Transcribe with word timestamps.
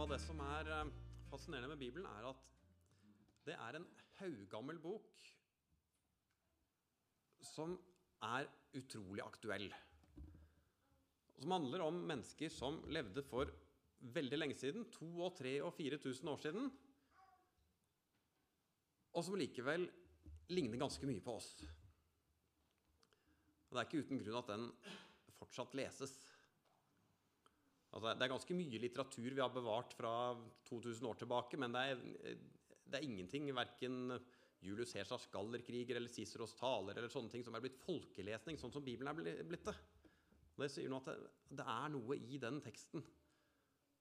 noe 0.00 0.06
av 0.08 0.14
det 0.14 0.24
som 0.24 0.38
er 0.40 0.68
eh, 0.72 0.90
fascinerende 1.28 1.74
med 1.74 1.80
Bibelen, 1.82 2.06
er 2.08 2.30
at 2.30 2.44
det 3.44 3.52
er 3.52 3.76
en 3.76 3.84
haugammel 4.16 4.78
bok 4.80 5.18
som 7.44 7.74
er 8.24 8.48
utrolig 8.80 9.20
aktuell. 9.20 9.66
Som 11.36 11.52
handler 11.52 11.84
om 11.84 12.00
mennesker 12.08 12.48
som 12.48 12.80
levde 12.88 13.26
for 13.28 13.52
veldig 14.16 14.40
lenge 14.40 14.56
siden, 14.56 14.88
to 14.88 15.10
og 15.20 15.36
tre 15.36 15.58
og 15.66 15.74
4000 15.76 16.32
år 16.32 16.40
siden, 16.46 16.72
og 19.12 19.26
som 19.26 19.36
likevel 19.36 19.84
ligner 20.48 20.80
ganske 20.80 21.12
mye 21.12 21.20
på 21.20 21.36
oss. 21.36 21.52
Og 23.68 23.76
det 23.76 23.82
er 23.82 23.90
ikke 23.90 24.06
uten 24.06 24.24
grunn 24.24 24.40
at 24.40 24.54
den 24.54 24.70
fortsatt 25.36 25.76
leses. 25.76 26.16
Altså, 27.90 28.12
det 28.14 28.24
er 28.26 28.32
ganske 28.32 28.56
mye 28.56 28.80
litteratur 28.82 29.30
vi 29.34 29.42
har 29.42 29.52
bevart 29.54 29.94
fra 29.98 30.12
2000 30.68 31.08
år 31.10 31.18
tilbake, 31.18 31.58
men 31.58 31.74
det 31.74 31.86
er, 31.90 32.04
det 32.86 33.00
er 33.00 33.06
ingenting, 33.06 33.48
verken 33.56 34.14
Julius 34.62 34.92
Cæsars 34.92 35.26
gallerkriger 35.32 35.96
eller 35.98 36.12
Ciceros 36.12 36.54
taler 36.58 36.98
eller 36.98 37.10
sånne 37.10 37.32
ting 37.32 37.44
som 37.46 37.56
er 37.56 37.64
blitt 37.64 37.80
folkelesning, 37.80 38.60
sånn 38.60 38.74
som 38.74 38.84
Bibelen 38.84 39.10
er 39.10 39.42
blitt 39.48 39.66
det. 39.66 39.76
Det 40.60 40.68
sier 40.68 40.92
noe 40.92 41.00
at 41.00 41.24
det 41.56 41.64
er 41.64 41.92
noe 41.94 42.18
i 42.20 42.38
den 42.42 42.60
teksten 42.62 43.02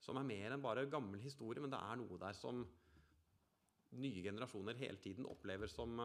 som 0.03 0.19
er 0.19 0.27
mer 0.27 0.55
enn 0.55 0.63
bare 0.63 0.87
gammel 0.91 1.21
historie, 1.23 1.61
men 1.63 1.71
det 1.71 1.79
er 1.79 1.99
noe 1.99 2.19
der 2.19 2.35
som 2.35 2.61
nye 3.99 4.23
generasjoner 4.23 4.77
hele 4.79 4.99
tiden 5.01 5.27
opplever 5.27 5.71
som, 5.71 5.99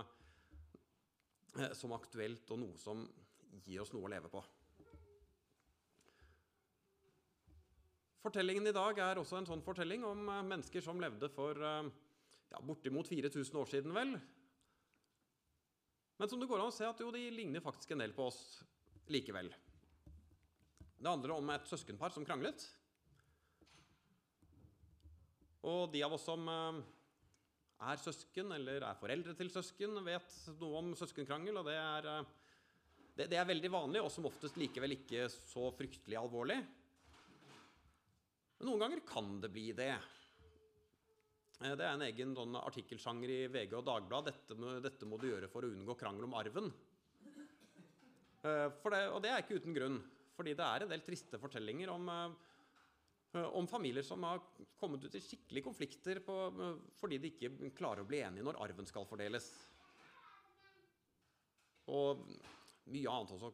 eh, 1.59 1.73
som 1.75 1.93
aktuelt, 1.93 2.49
og 2.51 2.63
noe 2.63 2.79
som 2.81 3.05
gir 3.65 3.83
oss 3.83 3.93
noe 3.95 4.09
å 4.09 4.13
leve 4.15 4.31
på. 4.33 4.43
Fortellingen 8.25 8.65
i 8.65 8.73
dag 8.73 8.97
er 9.05 9.19
også 9.21 9.37
en 9.37 9.47
sånn 9.51 9.63
fortelling 9.65 10.05
om 10.09 10.23
eh, 10.33 10.45
mennesker 10.49 10.81
som 10.81 11.01
levde 11.01 11.29
for 11.29 11.59
eh, 11.61 11.89
ja, 12.55 12.61
bortimot 12.65 13.11
4000 13.11 13.59
år 13.61 13.69
siden, 13.69 13.93
vel. 13.93 14.15
Men 16.17 16.31
som 16.31 16.41
det 16.41 16.47
går 16.49 16.63
an 16.63 16.71
å 16.71 16.73
se 16.73 16.87
at 16.89 17.03
jo, 17.03 17.11
de 17.13 17.21
ligner 17.35 17.61
faktisk 17.61 17.91
en 17.93 18.01
del 18.01 18.15
på 18.17 18.31
oss 18.31 18.39
likevel. 19.13 19.51
Det 20.97 21.11
handler 21.11 21.35
om 21.35 21.53
et 21.53 21.69
søskenpar 21.69 22.15
som 22.15 22.25
kranglet. 22.25 22.65
Og 25.69 25.93
de 25.93 26.01
av 26.07 26.15
oss 26.17 26.25
som 26.25 26.49
eh, 26.49 26.79
er 27.91 28.01
søsken 28.01 28.55
eller 28.57 28.87
er 28.89 29.03
foreldre 29.03 29.35
til 29.37 29.53
søsken, 29.53 30.01
vet 30.07 30.39
noe 30.63 30.81
om 30.81 30.89
søskenkrangel, 30.97 31.61
og 31.61 31.69
det 31.69 31.77
er, 31.77 32.09
det, 33.21 33.29
det 33.35 33.37
er 33.43 33.53
veldig 33.53 33.73
vanlig, 33.77 34.01
og 34.01 34.09
som 34.17 34.31
oftest 34.31 34.57
likevel 34.57 34.97
ikke 34.97 35.29
så 35.29 35.69
fryktelig 35.77 36.23
alvorlig. 36.23 36.63
Men 38.59 38.71
noen 38.71 38.85
ganger 38.85 39.03
kan 39.09 39.37
det 39.43 39.51
bli 39.53 39.71
det. 39.77 39.93
Det 41.65 41.81
er 41.81 41.93
en 41.95 42.05
egen 42.05 42.35
sånn 42.37 42.57
artikkelsjanger 42.59 43.31
i 43.31 43.39
VG 43.53 43.77
og 43.79 43.87
Dagbladet. 43.87 44.35
Dette, 44.49 44.73
dette, 44.85 45.09
må 45.09 45.19
du 45.21 45.29
gjøre 45.31 45.49
for 45.51 45.65
å 45.65 45.71
unngå 45.71 45.97
krangel 45.99 46.27
om 46.27 46.35
arven. 46.39 46.73
Det, 48.45 48.57
og 48.83 49.21
det 49.25 49.31
er 49.31 49.41
ikke 49.41 49.61
uten 49.63 49.77
grunn. 49.77 50.01
Fordi 50.35 50.57
det 50.59 50.67
er 50.67 50.85
en 50.85 50.91
del 50.91 51.05
triste 51.07 51.39
fortellinger 51.39 51.93
om, 51.93 52.11
om 53.55 53.69
familier 53.71 54.05
som 54.07 54.27
har 54.27 54.43
kommet 54.81 55.07
ut 55.07 55.15
i 55.15 55.23
skikkelige 55.23 55.67
konflikter 55.69 56.21
på, 56.27 56.39
fordi 56.99 57.21
de 57.23 57.31
ikke 57.31 57.71
klarer 57.79 58.03
å 58.03 58.09
bli 58.09 58.21
enige 58.27 58.47
når 58.47 58.59
arven 58.67 58.91
skal 58.91 59.07
fordeles. 59.09 59.47
Og 61.95 62.27
mye 62.91 63.15
annet 63.15 63.37
også 63.37 63.53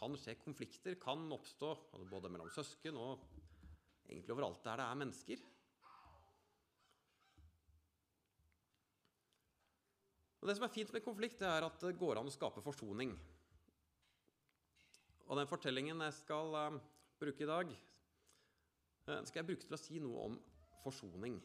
kan 0.00 0.16
skje. 0.16 0.38
Konflikter 0.40 0.96
kan 1.02 1.28
oppstå 1.36 1.74
både 2.10 2.32
mellom 2.32 2.50
søsken 2.54 2.96
og 2.98 3.26
egentlig 4.10 4.34
overalt 4.34 4.64
der 4.66 4.80
det 4.80 4.86
er 4.86 5.00
mennesker. 5.00 5.42
Og 10.40 10.48
Det 10.48 10.56
som 10.56 10.64
er 10.64 10.72
fint 10.72 10.92
med 10.92 11.04
konflikt, 11.04 11.38
det 11.42 11.48
er 11.48 11.66
at 11.66 11.82
det 11.84 11.98
går 12.00 12.18
an 12.20 12.28
å 12.30 12.32
skape 12.32 12.62
forsoning. 12.64 13.12
Og 15.28 15.38
den 15.38 15.48
fortellingen 15.50 16.00
jeg 16.06 16.16
skal 16.16 16.56
uh, 16.56 16.78
bruke 17.20 17.44
i 17.44 17.48
dag, 17.48 17.74
uh, 19.06 19.20
skal 19.28 19.42
jeg 19.42 19.48
bruke 19.52 19.68
til 19.68 19.76
å 19.76 19.80
si 19.80 20.00
noe 20.02 20.24
om 20.30 20.38
forsoning. 20.80 21.36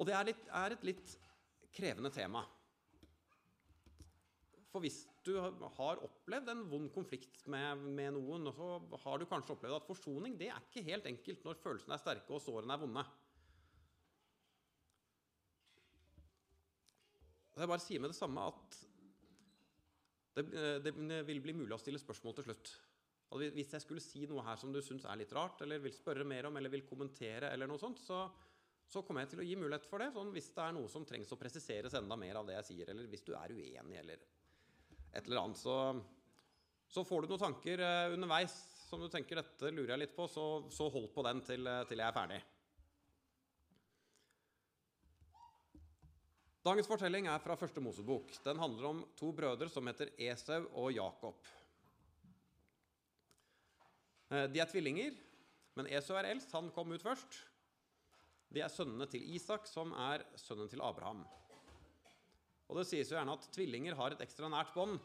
Og 0.00 0.08
det 0.08 0.16
er, 0.16 0.30
litt, 0.32 0.48
er 0.48 0.74
et 0.74 0.86
litt 0.88 1.12
krevende 1.76 2.10
tema. 2.12 2.42
For 4.72 4.82
hvis 4.82 5.04
du 5.24 5.36
har 5.38 6.02
opplevd 6.04 6.50
en 6.52 6.64
vond 6.70 6.88
konflikt 6.94 7.44
med, 7.50 7.84
med, 7.96 8.16
noen, 8.16 8.50
så 8.54 8.72
har 9.04 9.20
du 9.20 9.28
kanskje 9.30 9.54
opplevd 9.54 9.78
at 9.78 9.86
forsoning 9.86 10.34
det 10.40 10.50
er 10.52 10.66
ikke 10.66 10.84
helt 10.88 11.06
enkelt 11.08 11.46
når 11.46 11.62
følelsene 11.62 11.96
er 11.96 12.02
sterke 12.02 12.34
og 12.34 12.42
sårene 12.42 12.74
er 12.74 12.82
vonde. 12.82 13.06
Jeg 17.56 17.70
bare 17.70 17.80
sier 17.80 18.02
med 18.04 18.12
det 18.12 18.18
samme 18.18 18.42
at 18.50 18.82
det, 20.36 20.44
det, 20.84 20.92
vil 21.24 21.40
bli 21.40 21.54
mulig 21.56 21.72
å 21.72 21.80
stille 21.80 22.00
spørsmål 22.00 22.36
til 22.36 22.50
slutt. 22.50 22.72
Og 23.32 23.40
hvis 23.40 23.72
jeg 23.72 23.82
skulle 23.82 24.02
si 24.04 24.26
noe 24.28 24.44
her 24.44 24.58
som 24.60 24.74
du 24.74 24.82
syns 24.84 25.06
er 25.08 25.16
litt 25.18 25.32
rart, 25.34 25.62
eller 25.64 25.80
vil 25.82 25.94
spørre 25.96 26.26
mer 26.28 26.50
om, 26.50 26.58
eller 26.60 26.70
vil 26.74 26.84
kommentere, 26.86 27.48
eller 27.48 27.70
noe 27.70 27.80
sånt, 27.80 28.02
så, 28.04 28.26
så 28.86 29.00
kommer 29.02 29.24
jeg 29.24 29.32
til 29.32 29.42
å 29.42 29.46
gi 29.48 29.56
mulighet 29.58 29.88
for 29.88 30.04
det. 30.04 30.12
Sånn 30.14 30.34
hvis 30.34 30.52
det 30.52 30.66
er 30.66 30.76
noe 30.76 30.90
som 30.92 31.06
trengs 31.08 31.32
å 31.32 31.40
presiseres 31.40 31.96
enda 31.96 32.18
mer 32.20 32.42
av 32.42 32.50
det 32.50 32.58
jeg 32.60 32.68
sier, 32.70 32.92
eller 32.92 33.08
hvis 33.10 33.24
du 33.24 33.32
er 33.34 33.56
uenig, 33.56 33.96
eller 34.02 34.26
et 35.12 35.26
eller 35.26 35.42
annet, 35.42 35.60
så, 35.60 35.76
så 36.88 37.04
får 37.06 37.24
du 37.24 37.34
noen 37.34 37.44
tanker 37.46 37.82
underveis 38.14 38.56
som 38.86 39.02
du 39.02 39.08
tenker 39.10 39.40
dette 39.40 39.72
lurer 39.74 39.94
jeg 39.94 40.04
litt 40.04 40.16
på, 40.16 40.28
så, 40.30 40.44
så 40.70 40.86
hold 40.92 41.08
på 41.14 41.24
den 41.26 41.42
til, 41.46 41.66
til 41.90 42.02
jeg 42.02 42.06
er 42.06 42.14
ferdig. 42.14 42.38
Dagens 46.66 46.88
fortelling 46.90 47.28
er 47.30 47.42
fra 47.42 47.54
første 47.58 47.82
Mosebok. 47.82 48.32
Den 48.42 48.58
handler 48.58 48.88
om 48.88 49.02
to 49.18 49.30
brødre 49.34 49.68
som 49.70 49.86
heter 49.86 50.10
Esau 50.18 50.64
og 50.72 50.90
Jakob. 50.94 51.44
De 54.26 54.58
er 54.58 54.66
tvillinger, 54.66 55.14
men 55.78 55.86
Esau 55.94 56.16
er 56.18 56.32
eldst. 56.32 56.50
Han 56.58 56.72
kom 56.74 56.90
ut 56.90 57.04
først. 57.06 57.38
De 58.50 58.64
er 58.64 58.72
sønnene 58.72 59.06
til 59.10 59.22
Isak, 59.36 59.68
som 59.70 59.94
er 60.08 60.24
sønnen 60.42 60.70
til 60.72 60.82
Abraham. 60.82 61.22
Og 62.66 62.80
Det 62.80 62.86
sies 62.88 63.10
jo 63.10 63.18
gjerne 63.18 63.36
at 63.36 63.50
tvillinger 63.54 63.98
har 63.98 64.14
et 64.14 64.22
ekstra 64.24 64.48
nært 64.50 64.72
bånd. 64.74 64.98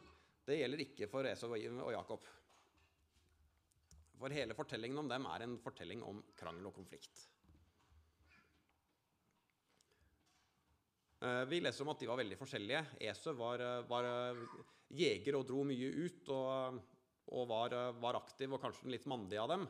Det 0.47 0.57
gjelder 0.57 0.81
ikke 0.81 1.09
for 1.11 1.27
Esau 1.29 1.51
og 1.53 1.91
Jakob. 1.93 2.25
For 4.21 4.33
hele 4.33 4.57
fortellingen 4.57 5.01
om 5.01 5.09
dem 5.09 5.27
er 5.29 5.45
en 5.45 5.59
fortelling 5.61 6.01
om 6.05 6.21
krangel 6.37 6.67
og 6.69 6.75
konflikt. 6.77 7.27
Vi 11.21 11.59
leser 11.61 11.85
om 11.85 11.91
at 11.93 12.01
de 12.01 12.09
var 12.09 12.17
veldig 12.17 12.37
forskjellige. 12.39 12.81
Esau 13.11 13.35
var, 13.37 13.61
var, 13.89 14.07
jeger 14.89 15.37
og 15.37 15.45
dro 15.49 15.61
mye 15.69 15.91
ut 16.01 16.31
og, 16.33 16.79
og 17.29 17.45
var, 17.49 17.75
var, 18.01 18.17
aktiv 18.23 18.57
og 18.57 18.61
kanskje 18.63 18.89
litt 18.89 19.05
mandige 19.09 19.43
av 19.43 19.53
dem. 19.53 19.67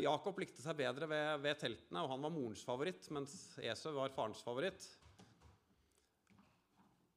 Jakob 0.00 0.38
likte 0.40 0.64
seg 0.64 0.78
bedre 0.80 1.06
ved, 1.06 1.42
ved, 1.44 1.58
teltene, 1.60 2.02
og 2.02 2.10
han 2.14 2.26
var 2.26 2.32
morens 2.34 2.64
favoritt, 2.66 3.06
mens 3.14 3.34
Esau 3.62 3.94
var 3.98 4.14
farens 4.16 4.42
favoritt. 4.42 4.86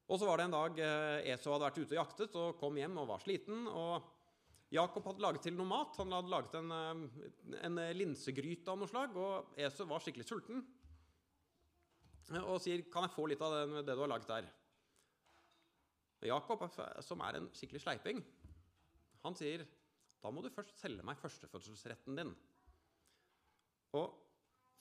Og 0.08 0.20
så 0.20 0.28
var 0.28 0.40
det 0.40 0.48
en 0.48 0.56
dag 0.56 0.78
Esau 1.34 1.52
hadde 1.54 1.68
vært 1.68 1.80
ute 1.82 1.96
og 1.96 2.00
jaktet 2.00 2.36
og 2.40 2.60
kom 2.62 2.78
hjem 2.80 2.96
og 3.02 3.10
var 3.10 3.24
sliten. 3.24 3.66
og 3.68 4.14
Jakob 4.72 5.06
hadde 5.08 5.24
laget 5.24 5.46
til 5.48 5.56
noe 5.56 5.68
mat. 5.68 5.96
Han 6.00 6.16
hadde 6.16 6.32
laget 6.32 6.56
en, 6.60 6.72
en 7.64 7.82
linsegryte 7.96 8.72
av 8.72 8.80
noe 8.80 8.92
slag, 8.92 9.16
og 9.16 9.60
Esau 9.60 9.88
var 9.88 10.04
skikkelig 10.04 10.28
sulten 10.28 10.66
og 12.44 12.60
sier 12.60 12.84
'Kan 12.92 13.06
jeg 13.06 13.16
få 13.16 13.26
litt 13.28 13.42
av 13.42 13.54
det, 13.54 13.86
det 13.88 13.96
du 13.96 14.02
har 14.04 14.12
laget 14.12 14.28
der?' 14.28 14.52
Jakob, 16.28 16.66
som 17.00 17.22
er 17.22 17.38
en 17.38 17.50
skikkelig 17.54 17.82
sleiping, 17.82 18.24
han 19.24 19.36
sier 19.36 19.66
'Da 20.22 20.32
må 20.32 20.42
du 20.42 20.50
først 20.50 20.78
selge 20.80 21.04
meg 21.04 21.18
førstefødselsretten 21.18 22.18
din'. 22.20 22.36
Og 23.94 24.27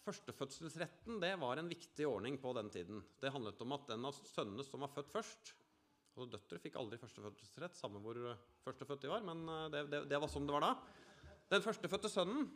førstefødselsretten 0.07 1.21
det 1.23 1.33
var 1.43 1.59
en 1.61 1.71
viktig 1.71 2.07
ordning 2.09 2.39
på 2.41 2.53
den 2.57 2.71
tiden. 2.73 3.03
Det 3.21 3.33
handlet 3.35 3.63
om 3.63 3.75
at 3.77 3.89
den 3.91 4.07
av 4.07 4.15
sønnene 4.17 4.65
som 4.67 4.85
var 4.85 4.93
født 4.95 5.15
først 5.15 5.55
og 6.17 6.31
Døtre 6.33 6.57
fikk 6.63 6.79
aldri 6.81 6.97
førstefødselsrett, 6.97 7.75
samme 7.77 8.01
hvor 8.01 8.17
førstefødt 8.65 9.03
de 9.03 9.11
var, 9.11 9.25
men 9.27 9.43
det, 9.69 9.83
det, 9.93 9.99
det 10.09 10.21
var 10.23 10.31
sånn 10.33 10.47
det 10.49 10.55
var 10.55 10.65
da. 10.65 10.71
Den 11.53 11.65
førstefødte 11.65 12.09
sønnen 12.09 12.47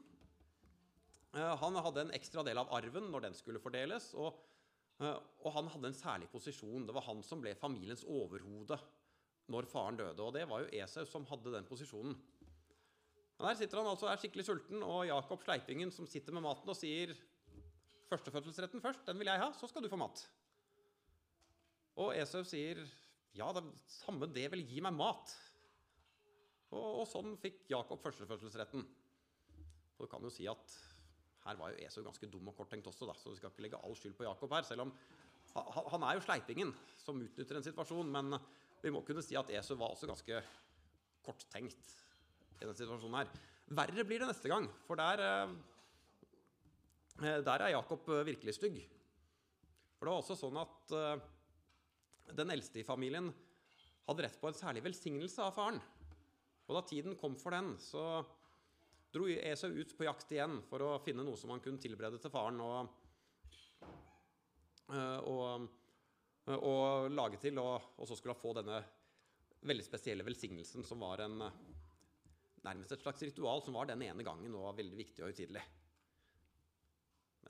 han 1.30 1.76
hadde 1.78 2.06
en 2.06 2.14
ekstra 2.16 2.42
del 2.42 2.58
av 2.58 2.72
arven 2.74 3.10
når 3.12 3.28
den 3.28 3.36
skulle 3.38 3.60
fordeles. 3.62 4.14
og 4.18 4.38
og 5.00 5.52
han 5.54 5.68
hadde 5.72 5.88
en 5.88 5.96
særlig 5.96 6.26
posisjon. 6.28 6.84
Det 6.84 6.92
var 6.92 7.06
han 7.06 7.22
som 7.24 7.40
ble 7.40 7.54
familiens 7.56 8.02
overhode 8.04 8.76
når 9.48 9.68
faren 9.70 9.96
døde. 9.96 10.20
Og 10.20 10.34
det 10.36 10.42
var 10.50 10.60
jo 10.60 10.72
Esau 10.76 11.06
som 11.08 11.24
hadde 11.30 11.54
den 11.54 11.64
posisjonen. 11.68 12.18
Men 13.38 13.48
der 13.48 13.56
sitter 13.56 13.80
han 13.80 13.88
altså 13.88 14.10
er 14.10 14.20
skikkelig 14.20 14.44
sulten, 14.44 14.82
og 14.84 15.06
Jakob 15.08 15.40
Sleipingen 15.40 15.88
som 15.94 16.04
sitter 16.04 16.36
med 16.36 16.44
maten 16.44 16.68
og 16.68 16.76
sier 16.76 17.14
førstefødselsretten 18.10 18.82
først, 18.82 19.04
den 19.06 19.20
vil 19.20 19.30
jeg 19.30 19.42
ha, 19.42 19.50
så 19.56 19.68
skal 19.70 19.84
du 19.84 19.90
få 19.90 19.98
mat. 20.00 20.22
Og 22.00 22.14
Esau 22.16 22.42
sier 22.46 22.80
ja, 23.36 23.48
det 23.54 23.62
samme 23.90 24.28
det 24.34 24.48
vil 24.52 24.64
gi 24.66 24.82
meg 24.82 24.96
mat. 24.96 25.34
Og, 26.70 27.02
og 27.02 27.06
sånn 27.10 27.36
fikk 27.42 27.64
Jakob 27.70 28.02
førstefødselsretten. 28.02 28.86
Og 29.96 30.06
du 30.06 30.10
kan 30.10 30.24
jo 30.24 30.32
si 30.32 30.46
at 30.50 30.76
her 31.46 31.58
var 31.58 31.72
jo 31.72 31.82
Esau 31.86 32.04
ganske 32.04 32.28
dum 32.30 32.50
og 32.50 32.56
korttenkt 32.58 32.88
også, 32.90 33.08
da, 33.08 33.16
så 33.16 33.32
vi 33.32 33.38
skal 33.38 33.52
ikke 33.52 33.64
legge 33.66 33.80
all 33.80 33.96
skyld 33.96 34.16
på 34.18 34.26
Jakob 34.26 34.52
her. 34.54 34.66
Selv 34.66 34.86
om 34.86 34.94
han, 35.54 35.86
han 35.94 36.06
er 36.06 36.16
jo 36.16 36.24
sleipingen 36.24 36.74
som 37.00 37.20
utnytter 37.22 37.58
en 37.58 37.66
situasjon, 37.66 38.10
men 38.12 38.36
vi 38.82 38.92
må 38.94 39.02
kunne 39.06 39.24
si 39.24 39.38
at 39.38 39.50
Esau 39.54 39.78
var 39.80 39.94
også 39.94 40.08
ganske 40.10 40.42
korttenkt 41.24 41.94
i 42.58 42.64
denne 42.64 42.76
situasjonen 42.76 43.20
her. 43.22 43.32
Verre 43.80 44.04
blir 44.06 44.22
det 44.22 44.30
neste 44.30 44.50
gang, 44.50 44.66
for 44.86 44.98
der, 45.00 45.22
eh, 45.24 45.52
der 47.18 47.64
er 47.64 47.74
Jakob 47.74 48.08
eh, 48.08 48.24
virkelig 48.28 48.54
stygg. 48.56 48.80
For 49.98 50.06
det 50.06 50.12
var 50.12 50.22
også 50.22 50.36
sånn 50.38 50.56
at 50.56 50.92
uh, 50.96 51.22
den 52.32 52.52
eldste 52.54 52.80
i 52.80 52.86
familien 52.86 53.28
hadde 54.06 54.24
rett 54.24 54.38
på 54.40 54.48
en 54.48 54.56
særlig 54.56 54.82
velsignelse 54.86 55.42
av 55.44 55.52
faren. 55.52 55.80
Og 56.70 56.76
da 56.76 56.82
tiden 56.88 57.18
kom 57.20 57.34
for 57.36 57.52
den, 57.52 57.74
så 57.82 58.22
dro 59.12 59.26
Esau 59.28 59.74
ut 59.74 59.92
på 59.98 60.06
jakt 60.06 60.32
igjen 60.32 60.60
for 60.70 60.86
å 60.86 60.94
finne 61.04 61.26
noe 61.26 61.36
som 61.36 61.52
han 61.52 61.60
kunne 61.60 61.82
tilberede 61.82 62.20
til 62.22 62.32
faren 62.32 62.62
og, 62.62 62.94
og, 65.26 65.66
og 66.54 67.10
lage 67.10 67.40
til, 67.42 67.58
og, 67.58 67.90
og, 67.98 68.06
så 68.06 68.16
skulle 68.16 68.36
han 68.36 68.40
få 68.40 68.54
denne 68.60 68.78
veldig 69.66 69.84
spesielle 69.84 70.24
velsignelsen 70.24 70.86
som 70.86 71.02
var 71.02 71.26
en 71.26 71.42
nærmest 72.64 72.94
et 72.94 73.02
slags 73.02 73.26
ritual 73.26 73.66
som 73.66 73.76
var 73.76 73.90
den 73.90 74.06
ene 74.06 74.24
gangen 74.24 74.54
og 74.54 74.70
var 74.70 74.78
veldig 74.78 75.02
viktig 75.02 75.24
og 75.24 75.32
høytidelig. 75.32 75.66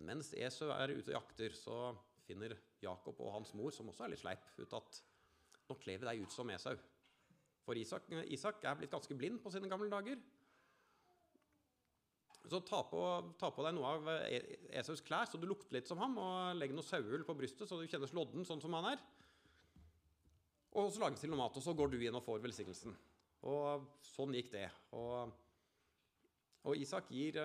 Men 0.00 0.16
mens 0.16 0.32
Esau 0.32 0.70
er 0.72 0.94
ute 0.96 1.10
og 1.12 1.18
jakter, 1.18 1.52
så 1.52 1.92
finner 2.24 2.54
Jakob 2.80 3.18
og 3.20 3.34
hans 3.34 3.52
mor, 3.58 3.72
som 3.74 3.90
også 3.90 4.06
er 4.06 4.14
litt 4.14 4.22
sleip, 4.22 4.46
ut 4.56 4.76
at 4.78 5.00
nå 5.68 5.76
kler 5.82 6.00
vi 6.00 6.08
deg 6.08 6.22
ut 6.24 6.32
som 6.32 6.48
Esau. 6.50 6.76
For 7.66 7.76
Isak, 7.76 8.08
Isak, 8.32 8.64
er 8.64 8.78
blitt 8.78 8.92
ganske 8.94 9.14
blind 9.14 9.42
på 9.44 9.52
sine 9.52 9.68
gamle 9.68 9.90
dager. 9.92 10.16
Så 12.48 12.62
ta 12.64 12.80
på, 12.88 13.00
ta 13.38 13.50
på, 13.52 13.62
deg 13.66 13.76
noe 13.76 13.90
av 13.92 14.08
Esaus 14.80 15.04
klær, 15.04 15.28
så 15.28 15.38
du 15.38 15.44
lukter 15.46 15.76
litt 15.76 15.90
som 15.90 16.00
ham, 16.00 16.16
og 16.18 16.56
legg 16.56 16.72
noe 16.72 16.86
sauehull 16.86 17.26
på 17.28 17.36
brystet, 17.36 17.68
så 17.68 17.76
du 17.76 17.84
kjennes 17.84 18.14
lodden 18.16 18.46
sånn 18.48 18.62
som 18.64 18.74
han 18.78 18.94
er. 18.94 19.04
Og 20.80 20.88
så 20.88 21.02
lages 21.02 21.20
til 21.20 21.30
noe 21.30 21.42
mat, 21.42 21.60
og 21.60 21.66
så 21.66 21.76
går 21.76 21.92
du 21.92 22.00
inn 22.00 22.16
og 22.16 22.24
får 22.24 22.40
velsignelsen. 22.46 22.96
Og 23.50 23.84
sånn 24.14 24.32
gikk 24.38 24.48
det. 24.54 24.64
Og, 24.96 25.36
og 26.64 26.80
Isak 26.80 27.12
gir, 27.12 27.36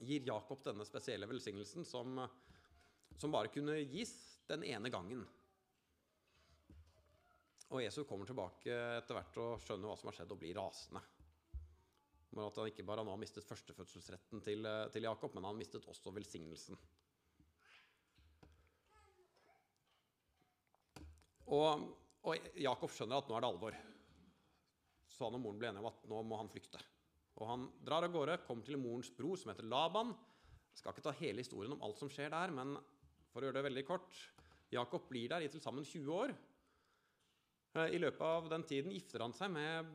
gir 0.00 0.24
Jakob 0.26 0.62
denne 0.64 0.86
spesielle 0.88 1.28
velsignelsen 1.30 1.84
som 1.84 2.18
som 3.20 3.32
bare 3.32 3.48
kunne 3.52 3.76
gis 3.84 4.12
den 4.48 4.64
ene 4.64 4.88
gangen. 4.88 5.26
Og 7.70 7.82
Jesu 7.84 8.02
kommer 8.08 8.26
tilbake 8.26 8.72
etter 8.96 9.18
hvert 9.18 9.36
og 9.42 9.60
skjønner 9.62 9.90
hva 9.90 9.96
som 10.00 10.08
har 10.10 10.16
skjedd, 10.16 10.32
og 10.32 10.40
blir 10.40 10.56
rasende. 10.56 11.02
Men 12.30 12.46
at 12.46 12.56
han 12.58 12.70
ikke 12.70 12.86
bare 12.86 13.04
nå 13.04 13.12
har 13.12 13.20
mistet 13.20 13.46
førstefødselsretten 13.46 14.42
til, 14.46 14.66
til 14.94 15.06
Jakob, 15.06 15.34
men 15.36 15.46
han 15.46 15.58
mistet 15.58 15.86
også 15.90 16.14
velsignelsen. 16.16 16.78
Og, 21.50 21.86
og, 22.24 22.50
Jakob 22.62 22.94
skjønner 22.94 23.20
at 23.20 23.28
nå 23.28 23.36
er 23.36 23.44
det 23.44 23.52
alvor. 23.52 23.78
Så 25.10 25.26
han 25.26 25.36
og 25.36 25.44
moren 25.44 25.60
ble 25.60 25.70
enige 25.70 25.84
om 25.84 25.90
at 25.90 26.08
nå 26.08 26.22
må 26.24 26.38
han 26.40 26.50
flykte. 26.50 26.80
Og 27.40 27.48
Han 27.48 27.68
drar 27.80 28.04
av 28.04 28.12
gårde, 28.12 28.42
kommer 28.44 28.66
til 28.66 28.78
morens 28.80 29.10
bror, 29.16 29.38
som 29.40 29.50
heter 29.52 29.68
Laban. 29.68 30.12
Jeg 30.70 30.82
skal 30.82 30.94
ikke 30.94 31.06
ta 31.08 31.16
hele 31.18 31.42
historien 31.42 31.72
om 31.74 31.82
alt 31.86 31.98
som 31.98 32.10
skjer 32.12 32.30
der, 32.32 32.52
men 32.54 32.76
for 33.32 33.40
å 33.40 33.48
gjøre 33.48 33.60
det 33.60 33.68
veldig 33.70 33.86
kort 33.88 34.20
Jakob 34.70 35.08
blir 35.10 35.32
der 35.32 35.42
i 35.42 35.50
til 35.50 35.62
sammen 35.62 35.86
20 35.86 36.12
år. 36.14 36.32
Eh, 37.74 37.96
I 37.96 37.98
løpet 37.98 38.22
av 38.22 38.48
den 38.52 38.64
tiden 38.66 38.94
gifter 38.94 39.24
han 39.24 39.34
seg 39.34 39.50
med 39.50 39.88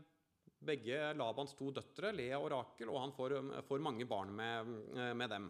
begge 0.65 1.13
Labans 1.15 1.53
to 1.55 1.69
døtre, 1.75 2.11
Lea 2.15 2.39
og 2.39 2.49
Rakel, 2.51 2.91
og 2.91 2.99
han 2.99 3.13
får, 3.15 3.37
får 3.67 3.83
mange 3.83 4.07
barn 4.09 4.33
med, 4.35 4.73
eh, 4.97 5.13
med, 5.15 5.31
dem. 5.31 5.47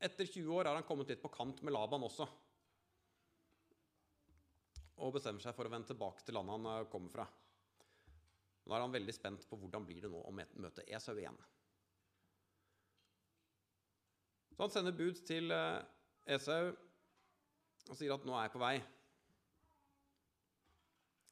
Etter 0.00 0.24
20 0.24 0.54
år 0.56 0.70
er 0.70 0.80
han 0.80 0.88
kommet 0.88 1.12
litt 1.12 1.20
på 1.20 1.32
kant 1.32 1.60
med 1.60 1.76
Laban 1.76 2.06
også. 2.08 2.28
Og 5.00 5.12
bestemmer 5.16 5.44
seg 5.44 5.56
for 5.56 5.68
å 5.68 5.72
vende 5.72 5.92
tilbake 5.92 6.24
til 6.24 6.36
landet 6.38 6.56
han 6.56 6.72
eh, 6.72 6.88
kommer 6.92 7.12
fra. 7.12 7.28
Nå 8.70 8.76
er 8.76 8.84
han 8.84 8.92
veldig 8.94 9.10
spent 9.10 9.42
på 9.50 9.56
hvordan 9.58 9.82
blir 9.82 10.04
det 10.04 10.08
nå 10.12 10.20
å 10.22 10.30
møte 10.30 10.84
Esau 10.86 11.16
igjen. 11.18 11.34
Så 14.54 14.62
han 14.62 14.70
sender 14.70 14.94
bud 14.94 15.18
til 15.26 15.50
eh, 15.50 15.80
Esau 16.36 16.68
og 17.90 17.98
sier 17.98 18.14
at 18.14 18.22
'nå 18.22 18.36
er 18.36 18.46
jeg 18.46 18.52
på 18.54 18.62
vei'. 18.62 18.78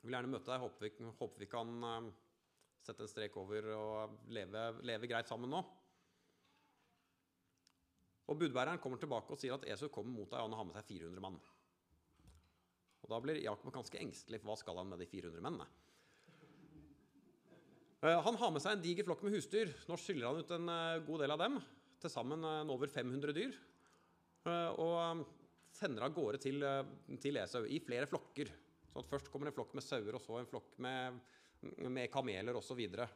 Jeg 0.01 0.09
vil 0.09 0.17
gjerne 0.19 0.33
møte 0.35 0.51
deg. 0.51 0.65
Håper 0.65 0.83
vi, 0.89 0.91
håper 1.21 1.45
vi 1.45 1.51
kan 1.55 1.71
eh, 1.87 2.11
sette 2.83 3.07
en 3.07 3.15
strek 3.15 3.39
over 3.39 3.71
og 3.77 4.19
leve, 4.35 4.83
leve, 4.83 5.07
greit 5.07 5.31
sammen 5.31 5.55
nå. 5.55 5.63
Og 8.27 8.35
Budbæreren 8.43 8.83
kommer 8.83 8.99
tilbake 8.99 9.31
og 9.31 9.39
sier 9.39 9.55
at 9.55 9.69
Esau 9.71 9.95
kommer 9.95 10.11
mot 10.11 10.27
deg 10.27 10.43
og 10.43 10.51
han 10.51 10.59
har 10.59 10.67
med 10.73 10.81
seg 10.81 10.91
400 10.91 11.23
mann. 11.23 11.39
Og 13.05 13.15
Da 13.15 13.23
blir 13.23 13.39
Jakob 13.39 13.71
ganske 13.71 14.03
engstelig, 14.03 14.43
for 14.43 14.51
hva 14.51 14.59
skal 14.59 14.83
han 14.83 14.91
med 14.91 14.99
de 14.99 15.07
400 15.07 15.39
mennene? 15.39 15.69
Eh, 18.05 18.21
han 18.23 18.39
har 18.39 18.55
med 18.55 18.63
seg 18.63 18.77
en 18.77 18.85
diger 18.85 19.07
flokk 19.09 19.25
med 19.27 19.35
husdyr. 19.35 19.75
Nå 19.91 19.99
skyller 19.99 20.31
han 20.31 20.45
ut 20.45 20.55
en 20.55 20.73
god 21.07 21.25
del 21.25 21.35
av 21.35 21.43
dem 21.43 21.59
til 22.03 22.13
sammen 22.13 22.45
eh, 22.47 22.73
over 22.73 22.91
500 22.93 23.35
dyr. 23.37 23.59
Eh, 24.49 24.71
og 24.81 25.25
sender 25.75 26.07
av 26.07 26.15
gårde 26.17 26.41
til, 26.43 26.63
eh, 26.63 27.17
til 27.23 27.41
Esau 27.43 27.65
i 27.67 27.81
flere 27.85 28.09
flokker. 28.11 28.51
Så 28.93 29.05
først 29.07 29.31
kommer 29.31 29.51
en 29.51 29.57
flokk 29.57 29.75
med 29.77 29.85
sauer, 29.85 30.15
og 30.15 30.23
så 30.23 30.39
en 30.39 30.51
flokk 30.51 30.77
med, 30.83 31.19
med 31.87 32.11
kameler 32.11 32.57
osv. 32.59 32.81
Og, 32.81 33.09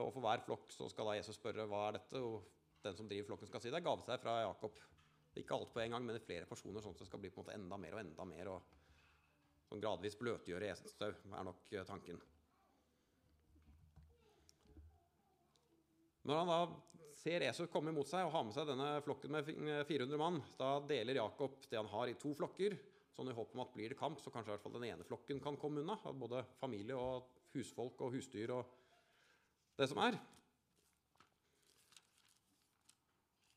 og 0.00 0.10
for 0.14 0.24
hver 0.24 0.44
flokk 0.46 0.72
så 0.72 0.88
skal 0.92 1.10
da 1.10 1.18
Jesus 1.18 1.40
spørre 1.40 1.66
hva 1.68 1.88
er 1.88 1.98
dette, 1.98 2.20
og 2.20 2.42
den 2.82 2.96
som 2.98 3.08
driver 3.08 3.32
flokken 3.32 3.50
skal 3.50 3.62
si 3.62 3.72
det 3.72 3.80
er 3.80 3.86
gave 3.86 4.04
seg 4.06 4.20
fra 4.22 4.38
Jakob. 4.44 4.78
Ikke 5.38 5.56
alt 5.56 5.72
på 5.72 5.80
en 5.80 5.96
gang, 5.96 6.06
men 6.06 6.18
i 6.18 6.22
flere 6.22 6.48
porsjoner, 6.48 6.84
sånn 6.84 6.96
at 6.96 7.02
det 7.02 7.08
skal 7.08 7.20
bli 7.22 7.32
på 7.32 7.40
en 7.40 7.46
måte 7.46 7.56
enda 7.56 7.80
mer 7.80 7.96
og 7.96 8.04
enda 8.04 8.28
mer. 8.28 8.52
og 8.52 9.68
sånn 9.68 9.82
Gradvis 9.82 10.18
bløtgjøre 10.20 10.72
Esau 10.74 11.08
er 11.08 11.48
nok 11.48 11.72
tanken. 11.88 12.20
Når 16.28 16.38
han 16.38 16.50
da 16.50 16.58
ser 17.18 17.44
Esau 17.46 17.66
komme 17.70 17.94
mot 17.94 18.08
seg 18.08 18.26
og 18.26 18.32
har 18.34 18.44
med 18.46 18.54
seg 18.54 18.68
denne 18.68 18.88
flokken 19.04 19.34
med 19.34 19.48
400 19.88 20.20
mann, 20.20 20.40
da 20.58 20.76
deler 20.86 21.18
Jakob 21.18 21.58
det 21.68 21.78
han 21.78 21.90
har, 21.90 22.10
i 22.10 22.18
to 22.18 22.34
flokker. 22.38 22.76
Sånn 23.12 23.28
i 23.28 23.34
håp 23.36 23.52
om 23.52 23.64
at 23.64 23.74
blir 23.74 23.92
det 23.92 23.98
kamp, 23.98 24.20
så 24.22 24.32
kanskje 24.32 24.52
i 24.52 24.54
hvert 24.54 24.64
fall 24.64 24.76
den 24.78 24.86
ene 24.88 25.04
flokken 25.04 25.42
kan 25.44 25.58
komme 25.60 25.82
unna. 25.82 25.98
At 26.00 26.16
både 26.16 26.44
familie 26.60 26.96
og 26.96 27.28
husfolk 27.52 28.00
og 28.06 28.14
husdyr 28.16 28.54
og 28.56 28.78
det 29.76 29.90
som 29.90 30.00
er. 30.04 30.16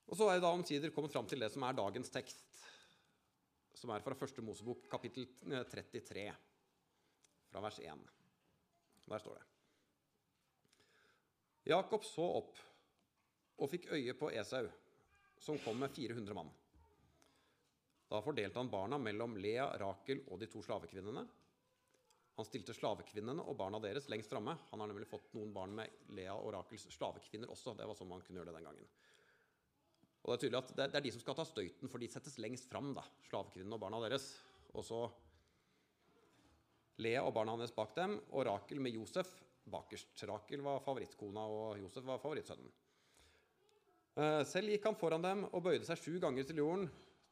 Og 0.05 0.19
så 0.19 0.27
er 0.29 0.38
det 0.38 0.45
da 0.45 0.53
omsider 0.53 0.93
kommet 0.93 1.13
fram 1.15 1.29
til 1.29 1.41
det 1.41 1.50
som 1.53 1.63
er 1.65 1.77
dagens 1.77 2.12
tekst, 2.13 2.43
som 3.75 3.91
er 3.93 4.03
fra 4.05 4.17
første 4.17 4.43
Mosebok, 4.45 4.86
kapittel 4.91 5.27
33, 5.72 6.29
fra 7.50 7.63
vers 7.65 7.81
1. 7.81 8.05
Der 9.05 9.22
står 9.22 9.39
det. 9.39 9.54
Jakob 11.65 12.03
så 12.05 12.25
opp 12.41 12.60
og 13.55 13.72
fikk 13.72 13.88
øye 13.95 14.13
på 14.17 14.29
Esau, 14.36 14.67
som 15.41 15.57
kom 15.63 15.79
med 15.81 15.93
400 15.95 16.36
mann. 16.38 16.51
Da 18.10 18.19
fordelte 18.22 18.60
han 18.62 18.69
barna 18.69 19.00
mellom 19.01 19.34
Lea, 19.41 19.65
Rakel 19.81 20.22
og 20.29 20.39
de 20.39 20.50
to 20.51 20.62
slavekvinnene. 20.62 21.24
Han 22.36 22.45
stilte 22.45 22.75
slavekvinnene 22.75 23.45
og 23.48 23.55
barna 23.57 23.79
deres 23.81 24.10
lengst 24.12 24.29
framme. 24.29 24.53
Han 24.69 24.81
har 24.84 24.91
nemlig 24.91 25.07
fått 25.07 25.31
noen 25.38 25.53
barn 25.55 25.74
med 25.77 26.12
Lea 26.17 26.36
og 26.36 26.51
Rakels 26.53 26.89
slavekvinner 26.91 27.51
også. 27.51 27.74
Det 27.79 27.88
var 27.88 27.95
sånn 27.98 28.12
man 28.12 28.24
kunne 28.25 28.41
gjøre 28.41 28.51
det 28.51 28.57
den 28.60 28.67
gangen. 28.67 28.89
Og 30.25 30.31
Det 30.31 30.36
er 30.36 30.41
tydelig 30.43 30.60
at 30.60 30.74
det 30.75 31.00
er 31.00 31.05
de 31.05 31.13
som 31.15 31.24
skal 31.24 31.38
ta 31.38 31.45
støyten, 31.48 31.89
for 31.89 32.01
de 32.01 32.10
settes 32.12 32.38
lengst 32.41 32.67
fram. 32.67 32.91
Slavekvinnene 33.29 33.77
og 33.77 33.84
barna 33.86 34.03
deres. 34.03 34.27
Og 34.75 34.84
så 34.84 35.01
Lea 37.00 37.24
og 37.24 37.34
barna 37.36 37.55
hennes 37.55 37.74
bak 37.75 37.95
dem, 37.95 38.19
og 38.31 38.45
Rakel 38.50 38.84
med 38.84 38.95
Josef 39.00 39.31
bakerst. 39.72 40.24
Rakel 40.29 40.63
var 40.65 40.84
favorittkona, 40.86 41.45
og 41.45 41.79
Josef 41.81 42.05
var 42.05 42.22
favorittsønnen. 42.22 42.72
Eh, 44.15 44.41
selv 44.48 44.72
gikk 44.72 44.86
han 44.88 44.95
foran 44.95 45.25
dem 45.25 45.43
og 45.50 45.63
bøyde 45.65 45.88
seg 45.88 46.00
sju 46.00 46.15
ganger 46.24 46.48
til 46.48 46.62
jorden, 46.62 46.88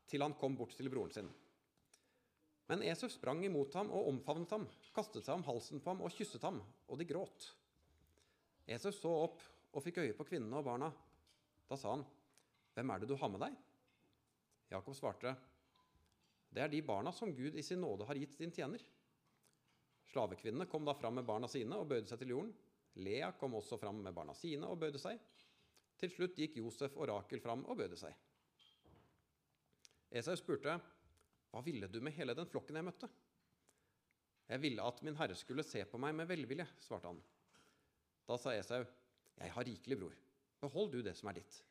til 0.10 0.26
han 0.26 0.36
kom 0.40 0.58
bort 0.60 0.76
til 0.76 0.90
broren 0.92 1.14
sin. 1.16 1.30
Men 2.68 2.84
Esuf 2.88 3.14
sprang 3.14 3.44
imot 3.46 3.76
ham 3.78 3.92
og 3.92 4.10
omfavnet 4.12 4.52
ham, 4.56 4.66
kastet 4.96 5.26
seg 5.26 5.38
om 5.38 5.46
halsen 5.48 5.82
på 5.84 5.94
ham 5.94 6.04
og 6.04 6.12
kysset 6.16 6.44
ham, 6.44 6.62
og 6.88 7.00
de 7.00 7.08
gråt. 7.08 7.50
Esuf 8.68 8.96
så 8.98 9.12
opp 9.26 9.44
og 9.74 9.84
fikk 9.84 10.02
øye 10.04 10.16
på 10.18 10.28
kvinnene 10.28 10.60
og 10.60 10.68
barna. 10.68 10.92
Da 11.70 11.78
sa 11.80 11.96
han, 11.96 12.06
'Hvem 12.74 12.90
er 12.90 13.00
det 13.00 13.10
du 13.10 13.16
har 13.16 13.30
med 13.30 13.40
deg?' 13.40 13.58
Jakob 14.72 14.96
svarte, 14.96 15.36
'Det 16.52 16.62
er 16.64 16.68
de 16.68 16.82
barna 16.82 17.12
som 17.12 17.36
Gud 17.36 17.56
i 17.56 17.62
sin 17.62 17.82
nåde 17.82 18.06
har 18.06 18.16
gitt 18.16 18.38
din 18.38 18.52
tjener.' 18.52 18.84
Slavekvinnene 20.14 20.70
kom 20.70 20.86
da 20.86 20.94
fram 20.94 21.18
med 21.18 21.26
barna 21.26 21.50
sine 21.50 21.78
og 21.80 21.90
bøyde 21.90 22.08
seg 22.10 22.22
til 22.22 22.36
jorden. 22.36 22.54
Lea 23.02 23.32
kom 23.40 23.56
også 23.58 23.80
fram 23.82 24.04
med 24.06 24.14
barna 24.14 24.36
sine 24.38 24.70
og 24.70 24.78
bøyde 24.84 25.02
seg. 25.02 25.18
Til 25.98 26.12
slutt 26.14 26.38
gikk 26.38 26.60
Josef 26.60 26.94
og 27.00 27.10
Rakel 27.10 27.42
fram 27.42 27.66
og 27.66 27.80
bøyde 27.80 27.98
seg. 27.98 28.14
Esau 30.14 30.36
spurte, 30.38 30.78
'Hva 31.50 31.62
ville 31.66 31.88
du 31.88 32.00
med 32.02 32.14
hele 32.14 32.36
den 32.38 32.46
flokken 32.46 32.76
jeg 32.76 32.86
møtte?' 32.86 33.10
'Jeg 34.50 34.62
ville 34.62 34.86
at 34.86 35.02
min 35.02 35.16
herre 35.16 35.36
skulle 35.36 35.64
se 35.64 35.86
på 35.86 35.98
meg 35.98 36.14
med 36.16 36.28
velvilje', 36.28 36.68
svarte 36.80 37.08
han. 37.08 37.24
Da 38.28 38.38
sa 38.38 38.54
Esau, 38.54 38.86
'Jeg 39.38 39.52
har 39.52 39.64
rikelig, 39.66 39.98
bror, 39.98 40.14
Behold 40.62 40.92
du 40.92 41.02
det 41.02 41.16
som 41.18 41.28
er 41.28 41.34
ditt. 41.34 41.64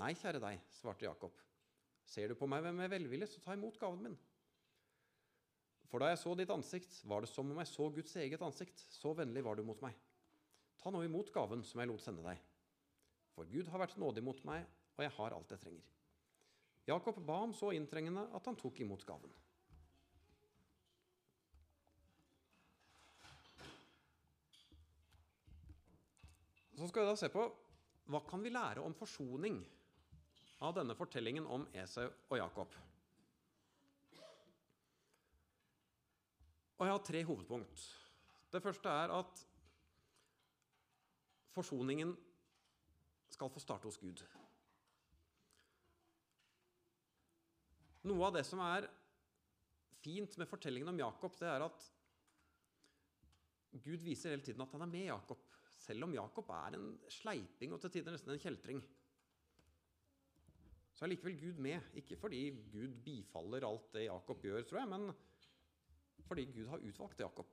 Nei, 0.00 0.14
kjære 0.14 0.40
deg, 0.40 0.60
svarte 0.70 1.04
Jakob. 1.04 1.34
Ser 2.08 2.28
du 2.28 2.34
på 2.38 2.46
meg 2.48 2.62
med 2.64 2.88
velvilje, 2.88 3.26
så 3.26 3.40
ta 3.40 3.52
imot 3.52 3.76
gaven 3.80 4.02
min. 4.06 4.18
For 5.88 6.02
da 6.02 6.10
jeg 6.12 6.20
så 6.20 6.34
ditt 6.36 6.52
ansikt, 6.52 7.00
var 7.08 7.24
det 7.24 7.30
som 7.32 7.48
om 7.48 7.60
jeg 7.62 7.70
så 7.70 7.88
Guds 7.94 8.16
eget 8.20 8.42
ansikt. 8.44 8.82
Så 8.92 9.14
vennlig 9.16 9.44
var 9.44 9.56
du 9.56 9.64
mot 9.64 9.80
meg. 9.84 9.96
Ta 10.78 10.92
nå 10.92 11.00
imot 11.06 11.32
gaven 11.34 11.64
som 11.64 11.80
jeg 11.80 11.90
lot 11.90 12.02
sende 12.04 12.24
deg. 12.26 12.40
For 13.34 13.48
Gud 13.48 13.70
har 13.72 13.80
vært 13.80 13.96
nådig 14.00 14.22
mot 14.26 14.40
meg, 14.48 14.66
og 14.98 15.04
jeg 15.06 15.14
har 15.16 15.34
alt 15.36 15.54
jeg 15.54 15.62
trenger. 15.62 15.94
Jakob 16.88 17.20
ba 17.24 17.42
ham 17.42 17.52
så 17.56 17.70
inntrengende 17.76 18.24
at 18.36 18.46
han 18.48 18.56
tok 18.56 18.80
imot 18.84 19.04
gaven. 19.08 19.32
Så 26.78 26.86
skal 26.88 27.02
vi 27.02 27.10
da 27.10 27.16
se 27.18 27.28
på 27.32 27.42
hva 28.08 28.20
kan 28.28 28.40
vi 28.44 28.52
lære 28.54 28.84
om 28.86 28.94
forsoning 28.96 29.58
av 30.64 30.76
denne 30.76 30.94
fortellingen 30.96 31.48
om 31.50 31.66
Esau 31.74 32.06
og 32.06 32.36
Jakob. 32.38 32.76
Og 36.78 36.86
jeg 36.86 36.94
har 36.94 37.02
tre 37.02 37.24
hovedpunkt. 37.26 37.84
Det 38.52 38.62
første 38.62 38.88
er 38.88 39.12
at 39.18 39.40
forsoningen 41.52 42.12
skal 43.34 43.50
få 43.50 43.62
starte 43.62 43.90
hos 43.90 43.98
Gud. 43.98 44.22
Noe 48.08 48.28
av 48.28 48.36
det 48.38 48.44
som 48.46 48.62
er 48.62 48.86
fint 49.98 50.38
med 50.38 50.48
fortellingen 50.48 50.92
om 50.92 51.00
Jakob, 51.02 51.34
det 51.40 51.48
er 51.50 51.66
at 51.66 51.88
Gud 53.82 54.04
viser 54.06 54.32
hele 54.32 54.46
tiden 54.46 54.62
at 54.64 54.72
han 54.72 54.86
er 54.86 54.92
med 54.92 55.08
Jakob, 55.10 55.42
selv 55.78 56.06
om 56.06 56.14
Jakob 56.14 56.48
er 56.54 56.78
en 56.78 56.92
sleiping 57.12 57.74
og 57.74 57.82
til 57.82 57.98
tider 57.98 58.14
nesten 58.14 58.32
en 58.32 58.42
kjeltring. 58.42 58.80
Så 60.94 61.04
er 61.04 61.12
likevel 61.12 61.36
Gud 61.42 61.58
med, 61.62 61.90
ikke 62.00 62.16
fordi 62.18 62.40
Gud 62.72 62.96
bifaller 63.04 63.66
alt 63.66 63.92
det 63.94 64.06
Jakob 64.06 64.46
gjør, 64.46 64.64
tror 64.66 64.80
jeg, 64.80 64.90
men 64.94 65.10
fordi 66.28 66.46
Gud 66.52 66.68
har 66.70 66.84
utvalgt 66.84 67.20
Jakob. 67.24 67.50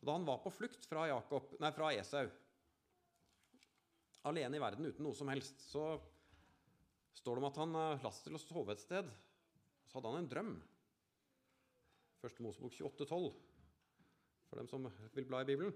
Da 0.00 0.14
han 0.14 0.26
var 0.26 0.40
på 0.42 0.52
flukt 0.54 0.86
fra, 0.86 1.08
Jakob, 1.10 1.52
nei, 1.60 1.72
fra 1.74 1.90
Esau, 1.94 2.28
alene 4.28 4.58
i 4.58 4.62
verden 4.62 4.86
uten 4.88 5.04
noe 5.06 5.16
som 5.16 5.30
helst, 5.32 5.60
så 5.70 5.98
står 7.18 7.36
det 7.36 7.42
om 7.42 7.48
at 7.48 7.60
han 7.62 7.78
lastet 8.04 8.28
til 8.28 8.38
å 8.38 8.42
sove 8.42 8.74
et 8.74 8.82
sted. 8.82 9.10
Så 9.88 9.98
hadde 9.98 10.12
han 10.12 10.22
en 10.22 10.30
drøm. 10.30 10.54
Første 12.22 12.44
Mosebok 12.44 12.74
28,12, 12.74 13.28
for 14.48 14.60
dem 14.60 14.70
som 14.70 14.88
vil 15.14 15.26
bla 15.28 15.42
i 15.42 15.48
Bibelen. 15.48 15.74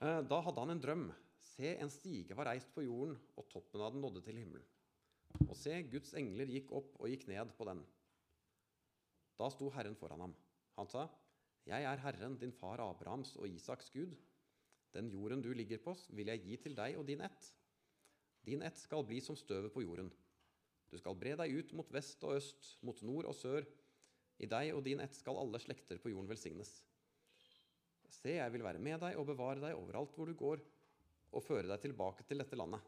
Da 0.00 0.40
hadde 0.44 0.60
han 0.60 0.74
en 0.74 0.82
drøm. 0.82 1.08
Se, 1.54 1.74
en 1.78 1.92
stige 1.92 2.36
var 2.36 2.48
reist 2.50 2.72
på 2.74 2.84
jorden, 2.84 3.16
og 3.38 3.48
toppen 3.52 3.82
av 3.84 3.92
den 3.94 4.02
nådde 4.04 4.24
til 4.26 4.40
himmelen. 4.40 4.64
Og 5.48 5.54
se, 5.58 5.76
Guds 5.90 6.14
engler 6.18 6.50
gikk 6.50 6.72
opp 6.76 6.96
og 7.00 7.10
gikk 7.10 7.26
ned 7.30 7.52
på 7.58 7.66
den. 7.68 7.82
Da 9.38 9.48
sto 9.52 9.68
Herren 9.74 9.96
foran 9.98 10.24
ham. 10.26 10.34
Han 10.78 10.90
sa, 10.90 11.08
Jeg 11.64 11.86
er 11.86 12.02
Herren, 12.02 12.38
din 12.38 12.52
far 12.52 12.82
Abrahams 12.84 13.36
og 13.40 13.48
Isaks 13.48 13.90
Gud. 13.94 14.14
Den 14.94 15.08
jorden 15.10 15.42
du 15.42 15.52
ligger 15.52 15.80
på, 15.82 15.94
vil 16.14 16.30
jeg 16.30 16.42
gi 16.44 16.56
til 16.66 16.76
deg 16.78 16.98
og 16.98 17.06
din 17.08 17.22
ett. 17.24 17.46
Din 18.44 18.62
ett 18.62 18.78
skal 18.78 19.06
bli 19.06 19.20
som 19.24 19.36
støvet 19.38 19.72
på 19.72 19.82
jorden. 19.82 20.10
Du 20.90 20.98
skal 21.00 21.16
bre 21.18 21.32
deg 21.40 21.54
ut 21.56 21.72
mot 21.74 21.88
vest 21.90 22.22
og 22.26 22.36
øst, 22.36 22.76
mot 22.86 23.00
nord 23.02 23.26
og 23.30 23.34
sør. 23.34 23.64
I 24.38 24.46
deg 24.50 24.74
og 24.74 24.84
din 24.86 25.00
ett 25.02 25.16
skal 25.16 25.38
alle 25.40 25.58
slekter 25.62 25.98
på 26.02 26.12
jorden 26.12 26.28
velsignes. 26.30 26.76
Se, 28.10 28.36
jeg 28.36 28.52
vil 28.54 28.62
være 28.62 28.82
med 28.82 29.00
deg 29.02 29.18
og 29.18 29.26
bevare 29.32 29.62
deg 29.62 29.78
overalt 29.78 30.14
hvor 30.14 30.30
du 30.30 30.36
går, 30.38 30.62
og 31.34 31.42
føre 31.42 31.66
deg 31.66 31.80
tilbake 31.82 32.26
til 32.28 32.38
dette 32.38 32.58
landet. 32.58 32.82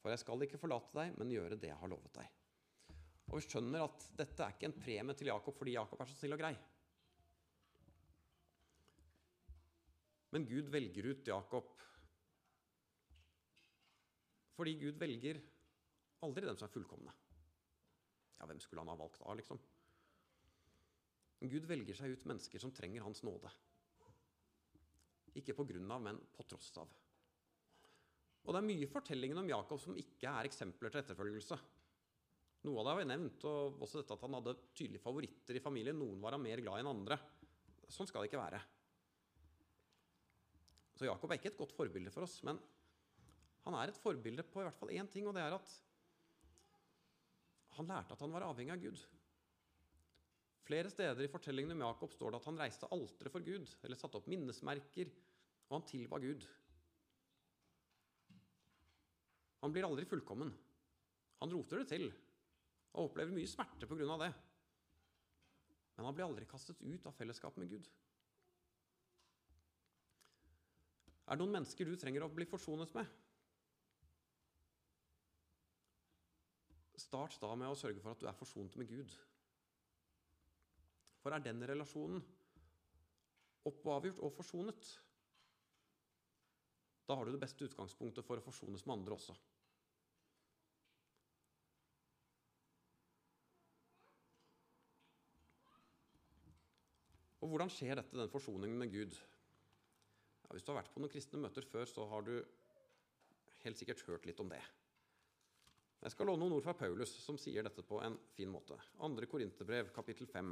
For 0.00 0.12
jeg 0.12 0.22
skal 0.22 0.46
ikke 0.46 0.60
forlate 0.60 0.96
deg, 0.96 1.18
men 1.18 1.32
gjøre 1.32 1.58
det 1.60 1.68
jeg 1.72 1.80
har 1.80 1.90
lovet 1.90 2.16
deg. 2.16 2.30
Og 3.28 3.38
vi 3.40 3.44
skjønner 3.44 3.84
at 3.84 4.06
dette 4.16 4.44
er 4.44 4.54
ikke 4.54 4.68
en 4.68 4.76
premie 4.78 5.16
til 5.18 5.30
Jakob 5.32 5.56
fordi 5.58 5.76
Jakob 5.76 6.00
er 6.00 6.08
så 6.08 6.16
snill 6.18 6.36
og 6.36 6.40
grei. 6.40 6.54
Men 10.34 10.46
Gud 10.50 10.70
velger 10.74 11.12
ut 11.12 11.28
Jakob 11.30 11.70
fordi 14.54 14.76
Gud 14.78 14.98
velger 15.00 15.40
aldri 16.22 16.46
dem 16.46 16.54
som 16.54 16.68
er 16.68 16.72
fullkomne. 16.72 17.10
Ja, 18.38 18.46
hvem 18.46 18.60
skulle 18.62 18.84
han 18.84 18.90
ha 18.92 18.98
valgt 18.98 19.18
da, 19.18 19.34
liksom? 19.34 19.58
Gud 21.44 21.66
velger 21.68 21.98
seg 21.98 22.14
ut 22.14 22.26
mennesker 22.30 22.62
som 22.62 22.72
trenger 22.72 23.02
hans 23.04 23.24
nåde. 23.26 23.50
Ikke 25.34 25.56
på 25.58 25.66
grunn 25.66 25.90
av, 25.90 26.04
men 26.06 26.20
på 26.36 26.46
tross 26.46 26.70
av. 26.78 26.92
Og 28.44 28.52
det 28.52 28.60
er 28.60 28.68
mye 28.68 28.84
i 28.86 28.90
fortellingen 28.90 29.40
om 29.42 29.50
Jakob 29.50 29.80
som 29.82 29.98
ikke 29.98 30.30
er 30.30 30.48
eksempler 30.48 30.92
til 30.92 31.02
etterfølgelse. 31.02 31.58
Noe 32.64 32.80
av 32.80 32.86
det 32.86 32.92
har 32.94 33.00
vi 33.00 33.08
nevnt, 33.10 33.48
og 33.50 33.82
også 33.84 34.00
dette 34.00 34.16
at 34.16 34.24
han 34.24 34.38
hadde 34.38 34.56
tydelige 34.70 35.02
favoritter 35.02 35.58
i 35.58 35.64
familien. 35.64 35.98
Noen 35.98 36.22
var 36.22 36.36
han 36.36 36.44
mer 36.44 36.62
glad 36.62 36.80
enn 36.80 36.92
andre. 36.94 37.18
Sånn 37.90 38.08
skal 38.08 38.22
det 38.22 38.30
ikke 38.30 38.40
være. 38.44 38.62
Så 40.94 41.08
Jakob 41.08 41.30
er 41.30 41.40
ikke 41.40 41.50
et 41.52 41.58
godt 41.58 41.74
forbilde 41.74 42.12
for 42.14 42.26
oss, 42.26 42.38
men 42.46 42.60
han 43.64 43.76
er 43.78 43.90
et 43.90 43.98
forbilde 43.98 44.44
på 44.46 44.62
i 44.62 44.66
hvert 44.66 44.78
fall 44.78 44.92
én 44.94 45.08
ting, 45.10 45.26
og 45.26 45.34
det 45.34 45.42
er 45.42 45.56
at 45.56 45.74
han 47.74 47.88
lærte 47.90 48.14
at 48.14 48.22
han 48.22 48.34
var 48.34 48.46
avhengig 48.46 48.74
av 48.74 48.82
Gud. 48.82 49.00
Flere 50.64 50.90
steder 50.92 51.24
i 51.24 51.30
fortellingen 51.30 51.74
om 51.74 51.82
Jakob 51.84 52.12
står 52.14 52.32
det 52.32 52.40
at 52.40 52.46
han 52.48 52.60
reiste 52.60 52.90
altere 52.94 53.32
for 53.32 53.44
Gud, 53.44 53.72
eller 53.84 53.98
satte 54.00 54.20
opp 54.20 54.28
minnesmerker, 54.30 55.10
og 55.68 55.78
han 55.78 55.88
tilba 55.88 56.20
Gud. 56.22 56.46
Han 59.64 59.72
blir 59.72 59.86
aldri 59.88 60.06
fullkommen. 60.08 60.52
Han 61.40 61.52
roter 61.52 61.82
det 61.82 61.88
til 61.90 62.06
og 62.94 63.08
opplever 63.08 63.34
mye 63.34 63.50
smerte 63.50 63.88
pga. 63.90 64.16
det. 64.22 64.32
Men 65.96 66.06
han 66.06 66.14
blir 66.14 66.26
aldri 66.28 66.46
kastet 66.46 66.80
ut 66.80 67.06
av 67.06 67.16
fellesskap 67.16 67.56
med 67.58 67.72
Gud. 67.72 67.88
Er 71.24 71.36
det 71.36 71.40
noen 71.40 71.54
mennesker 71.56 71.88
du 71.88 71.96
trenger 71.96 72.26
å 72.26 72.32
bli 72.32 72.46
forsonet 72.48 72.92
med? 72.96 73.08
Start 77.00 77.38
da 77.42 77.54
med 77.58 77.70
å 77.70 77.78
sørge 77.78 78.02
for 78.02 78.12
at 78.12 78.20
du 78.20 78.28
er 78.28 78.36
forsonet 78.36 78.76
med 78.80 78.90
Gud. 78.90 79.14
For 81.24 81.32
er 81.32 81.42
den 81.46 81.64
relasjonen 81.64 82.20
oppavgjort 83.64 84.20
og 84.26 84.34
forsonet, 84.36 84.92
da 87.08 87.16
har 87.16 87.24
du 87.24 87.32
det 87.32 87.40
beste 87.40 87.64
utgangspunktet 87.64 88.24
for 88.24 88.40
å 88.40 88.44
forsones 88.44 88.84
med 88.84 88.98
andre 88.98 89.16
også. 89.16 89.36
Og 97.44 97.50
Hvordan 97.52 97.72
skjer 97.72 97.98
dette, 98.00 98.16
den 98.16 98.32
forsoningen 98.32 98.78
med 98.80 98.92
Gud? 98.92 99.16
Ja, 100.44 100.52
hvis 100.52 100.64
du 100.64 100.72
har 100.72 100.82
vært 100.82 100.92
på 100.92 101.00
noen 101.00 101.12
kristne 101.12 101.40
møter 101.40 101.64
før, 101.66 101.88
så 101.88 102.04
har 102.10 102.24
du 102.26 102.34
helt 103.64 103.80
sikkert 103.80 104.04
hørt 104.08 104.26
litt 104.28 104.40
om 104.44 104.50
det. 104.52 104.60
Jeg 106.04 106.12
skal 106.12 106.28
låne 106.28 106.44
noen 106.44 106.58
ord 106.58 106.66
fra 106.66 106.74
Paulus, 106.76 107.14
som 107.24 107.38
sier 107.40 107.64
dette 107.64 107.80
på 107.86 107.96
en 108.04 108.18
fin 108.36 108.50
måte. 108.52 108.76
2. 109.00 109.28
Korinterbrev, 109.30 109.88
kapittel 109.96 110.28
5. 110.28 110.50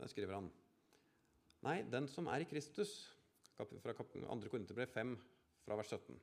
Der 0.00 0.10
skriver 0.10 0.40
han 0.40 0.48
Nei, 1.62 1.82
den 1.86 2.08
som 2.10 2.26
er 2.32 2.42
i 2.42 2.48
Kristus 2.48 2.94
Fra 3.52 3.68
2. 3.68 3.78
Korinterbrev 4.50 4.88
5, 4.90 5.12
fra 5.62 5.76
vers 5.78 5.92
17. 5.92 6.16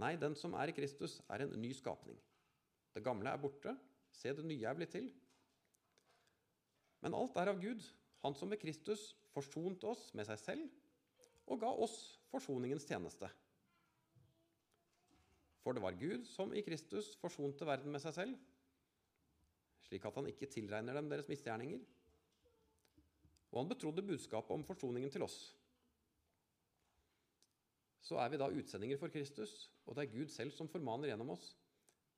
Nei, 0.00 0.14
den 0.16 0.38
som 0.38 0.54
er 0.56 0.70
i 0.70 0.74
Kristus, 0.76 1.18
er 1.28 1.42
en 1.44 1.52
ny 1.60 1.72
skapning. 1.76 2.16
Det 2.94 3.02
gamle 3.04 3.34
er 3.34 3.42
borte, 3.42 3.74
se, 4.14 4.32
det 4.32 4.46
nye 4.46 4.66
er 4.68 4.76
blitt 4.78 4.94
til. 4.94 5.10
Men 7.04 7.16
alt 7.18 7.36
er 7.40 7.52
av 7.52 7.60
Gud, 7.62 7.84
Han 8.24 8.32
som 8.32 8.48
ved 8.48 8.56
Kristus 8.56 9.10
forsonte 9.34 9.84
oss 9.84 10.06
med 10.16 10.24
seg 10.24 10.38
selv 10.40 11.50
og 11.52 11.58
ga 11.60 11.68
oss 11.68 11.96
forsoningens 12.30 12.86
tjeneste. 12.88 13.28
For 15.60 15.76
det 15.76 15.82
var 15.84 15.98
Gud 16.00 16.24
som 16.30 16.54
i 16.56 16.62
Kristus 16.64 17.10
forsonte 17.20 17.68
verden 17.68 17.92
med 17.92 18.00
seg 18.00 18.14
selv, 18.16 18.38
slik 19.84 20.08
at 20.08 20.16
han 20.16 20.30
ikke 20.30 20.48
tilregner 20.48 20.96
dem 20.96 21.12
deres 21.12 21.28
misgjerninger. 21.28 21.84
Og 23.52 23.60
han 23.60 23.68
betrodde 23.74 24.06
budskapet 24.08 24.56
om 24.56 24.64
forsoningen 24.64 25.12
til 25.12 25.28
oss 25.28 25.36
så 28.04 28.18
er 28.20 28.28
vi 28.28 28.40
da 28.40 28.50
utsendinger 28.52 28.98
for 29.00 29.12
Kristus, 29.12 29.70
og 29.86 29.96
det 29.96 30.04
er 30.04 30.12
Gud 30.12 30.32
selv 30.32 30.52
som 30.52 30.68
formaner 30.68 31.08
gjennom 31.08 31.32
oss. 31.32 31.54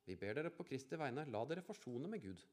Vi 0.07 0.15
ber 0.15 0.37
dere 0.37 0.53
på 0.55 0.63
Kristi 0.67 0.95
vegne, 0.99 1.27
la 1.27 1.43
dere 1.49 1.65
forsone 1.65 2.07
med 2.07 2.23
Gud. 2.23 2.43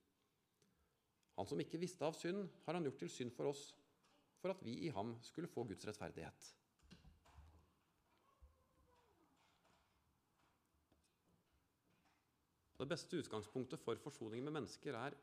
Han 1.39 1.47
som 1.47 1.61
ikke 1.63 1.79
visste 1.83 2.07
av 2.07 2.17
synd, 2.19 2.49
har 2.67 2.77
han 2.77 2.87
gjort 2.87 3.01
til 3.05 3.11
synd 3.11 3.35
for 3.35 3.51
oss, 3.51 3.69
for 4.43 4.55
at 4.55 4.63
vi 4.67 4.75
i 4.87 4.91
ham 4.95 5.15
skulle 5.23 5.51
få 5.51 5.65
Guds 5.67 5.87
rettferdighet. 5.87 6.51
Det 12.75 12.91
beste 12.91 13.17
utgangspunktet 13.23 13.81
for 13.81 13.97
forsoning 14.03 14.43
med 14.45 14.59
mennesker 14.59 14.97
er 14.99 15.15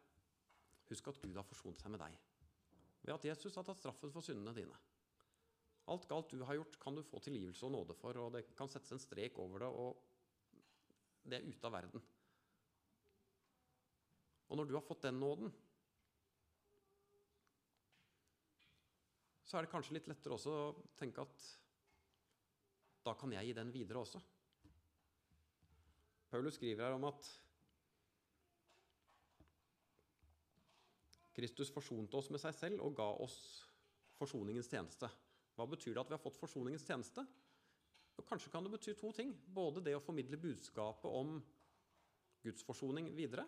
husk 0.89 1.11
at 1.11 1.19
Gud 1.21 1.35
har 1.35 1.45
forsont 1.45 1.83
seg 1.83 1.91
med 1.93 2.01
deg. 2.01 2.15
ved 3.01 3.13
at 3.15 3.25
Jesus 3.25 3.55
har 3.57 3.65
tatt 3.65 3.79
straffen 3.81 4.11
for 4.13 4.21
syndene 4.21 4.53
dine. 4.53 4.77
Alt 5.89 6.07
galt 6.07 6.29
du 6.29 6.43
har 6.45 6.55
gjort, 6.55 6.77
kan 6.79 6.95
du 6.95 7.01
få 7.03 7.19
tilgivelse 7.19 7.65
og 7.65 7.71
nåde 7.73 7.95
for, 7.97 8.17
og 8.21 8.33
det 8.35 8.43
kan 8.55 8.69
settes 8.69 8.93
en 8.93 9.01
strek 9.01 9.39
over 9.41 9.63
det, 9.63 9.69
og 9.69 9.97
det 11.25 11.39
er 11.39 11.47
ute 11.47 11.67
av 11.67 11.73
verden. 11.73 12.03
Og 14.51 14.59
når 14.59 14.67
du 14.67 14.75
har 14.75 14.83
fått 14.83 15.05
den 15.07 15.19
nåden, 15.19 15.51
så 19.47 19.57
er 19.57 19.65
det 19.65 19.71
kanskje 19.71 19.95
litt 19.95 20.09
lettere 20.11 20.35
også 20.35 20.51
å 20.51 20.65
tenke 20.99 21.23
at 21.23 21.45
da 23.07 23.13
kan 23.17 23.31
jeg 23.33 23.47
gi 23.47 23.55
den 23.57 23.71
videre 23.73 24.03
også. 24.03 24.19
Paulus 26.31 26.59
skriver 26.59 26.85
her 26.85 26.95
om 26.95 27.07
at 27.09 27.27
Kristus 31.35 31.71
forsonte 31.71 32.19
oss 32.19 32.29
med 32.31 32.43
seg 32.43 32.55
selv 32.55 32.83
og 32.85 32.95
ga 32.99 33.07
oss 33.23 33.39
forsoningens 34.19 34.69
tjeneste. 34.71 35.07
Hva 35.55 35.67
betyr 35.67 35.95
det 35.95 36.03
at 36.03 36.11
vi 36.11 36.15
har 36.15 36.23
fått 36.23 36.39
forsoningens 36.39 36.85
tjeneste? 36.87 37.23
Og 38.19 38.27
kanskje 38.27 38.51
kan 38.53 38.67
det 38.67 38.71
bety 38.75 38.93
to 38.99 39.11
ting. 39.15 39.31
Både 39.31 39.83
det 39.83 39.95
å 39.97 40.03
formidle 40.03 40.39
budskapet 40.39 41.07
om 41.07 41.39
Guds 42.43 42.63
forsoning 42.67 43.09
videre, 43.15 43.47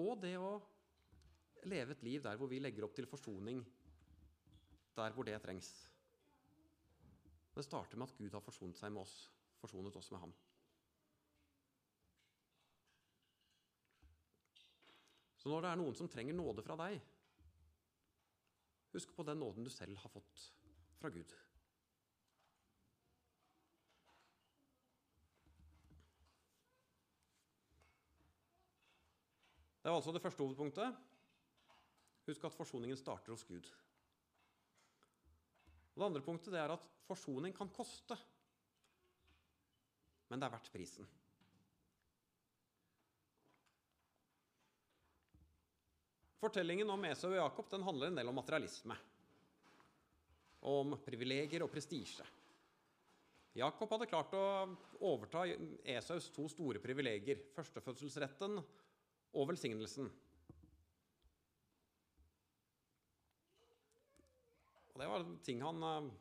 og 0.00 0.18
det 0.22 0.34
å 0.38 0.54
leve 1.70 1.94
et 1.94 2.04
liv 2.04 2.22
der 2.24 2.38
hvor 2.38 2.50
vi 2.50 2.60
legger 2.60 2.86
opp 2.86 2.94
til 2.96 3.08
forsoning 3.08 3.62
der 4.94 5.14
hvor 5.14 5.26
det 5.26 5.40
trengs. 5.42 5.70
Det 7.54 7.64
starter 7.64 7.98
med 7.98 8.10
at 8.10 8.18
Gud 8.18 8.34
har 8.34 8.42
forsonet 8.42 8.78
seg 8.78 8.92
med 8.94 9.02
oss, 9.04 9.14
forsonet 9.62 9.96
oss 9.98 10.10
med 10.14 10.22
ham. 10.22 10.34
Så 15.38 15.50
når 15.52 15.62
det 15.62 15.70
er 15.70 15.80
noen 15.82 15.96
som 15.98 16.08
trenger 16.08 16.36
nåde 16.36 16.62
fra 16.64 16.76
deg, 16.80 16.98
husk 18.94 19.10
på 19.14 19.26
den 19.26 19.42
nåden 19.42 19.66
du 19.66 19.70
selv 19.70 19.98
har 20.00 20.10
fått 20.10 20.46
fra 21.00 21.10
Gud. 21.12 21.34
Det 29.84 29.90
er 29.90 29.98
altså 29.98 30.14
det 30.16 30.22
første 30.24 30.40
hovedpunktet. 30.40 30.94
Husk 32.24 32.44
at 32.48 32.54
forsoningen 32.56 32.96
starter 32.96 33.34
hos 33.34 33.42
Gud. 33.44 33.66
Og 35.92 35.98
det 36.00 36.06
andre 36.06 36.22
punktet 36.24 36.54
er 36.56 36.72
at 36.72 36.86
forsoning 37.04 37.52
kan 37.52 37.68
koste, 37.68 38.16
men 40.30 40.40
det 40.40 40.46
er 40.48 40.54
verdt 40.54 40.70
prisen. 40.72 41.10
Fortellingen 46.40 46.88
om 46.90 47.04
Esau 47.10 47.34
og 47.34 47.36
Jakob 47.36 47.68
den 47.72 47.84
handler 47.84 48.08
en 48.08 48.16
del 48.22 48.30
om 48.32 48.40
materialisme. 48.40 48.96
Om 50.64 50.96
privilegier 51.04 51.62
og 51.64 51.70
prestisje. 51.72 52.24
Jakob 53.60 53.92
hadde 53.92 54.08
klart 54.08 54.32
å 54.34 54.46
overta 55.12 55.44
Esaus 55.92 56.30
to 56.32 56.48
store 56.48 56.80
privilegier. 56.82 57.44
Førstefødselsretten 57.52 58.58
og 59.34 59.48
velsignelsen. 59.50 60.10
Og 64.94 65.00
det 65.02 65.08
var 65.10 65.26
ting 65.46 65.62
han 65.64 65.88
eh, 65.90 66.12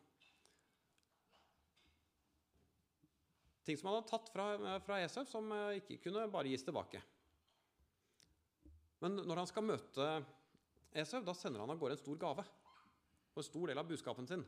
Ting 3.63 3.77
som 3.79 3.87
han 3.87 4.01
hadde 4.01 4.09
tatt 4.09 4.25
fra, 4.33 4.45
fra 4.83 4.97
Esau, 5.05 5.23
som 5.23 5.45
eh, 5.55 5.77
ikke 5.79 6.01
kunne 6.09 6.25
bare 6.31 6.49
gis 6.51 6.65
tilbake. 6.67 6.99
Men 8.99 9.21
når 9.23 9.39
han 9.39 9.47
skal 9.47 9.63
møte 9.63 10.07
Esau, 10.99 11.21
da 11.23 11.35
sender 11.37 11.63
han 11.63 11.71
av 11.71 11.79
gårde 11.79 11.95
en 11.95 12.01
stor 12.01 12.19
gave. 12.19 12.43
Og 13.33 13.39
en 13.39 13.47
stor 13.47 13.71
del 13.71 13.79
av 13.79 13.87
budskapen 13.87 14.27
sin 14.29 14.43